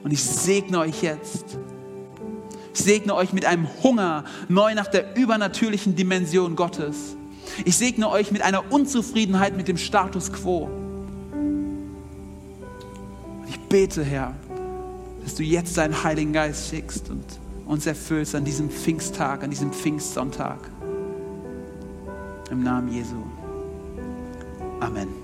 [0.03, 1.57] Und ich segne euch jetzt.
[2.73, 7.15] Ich segne euch mit einem Hunger neu nach der übernatürlichen Dimension Gottes.
[7.65, 10.69] Ich segne euch mit einer Unzufriedenheit mit dem Status quo.
[13.71, 14.35] Bete, Herr,
[15.23, 17.23] dass du jetzt deinen Heiligen Geist schickst und
[17.65, 20.59] uns erfüllst an diesem Pfingsttag, an diesem Pfingstsonntag.
[22.51, 23.15] Im Namen Jesu.
[24.81, 25.20] Amen.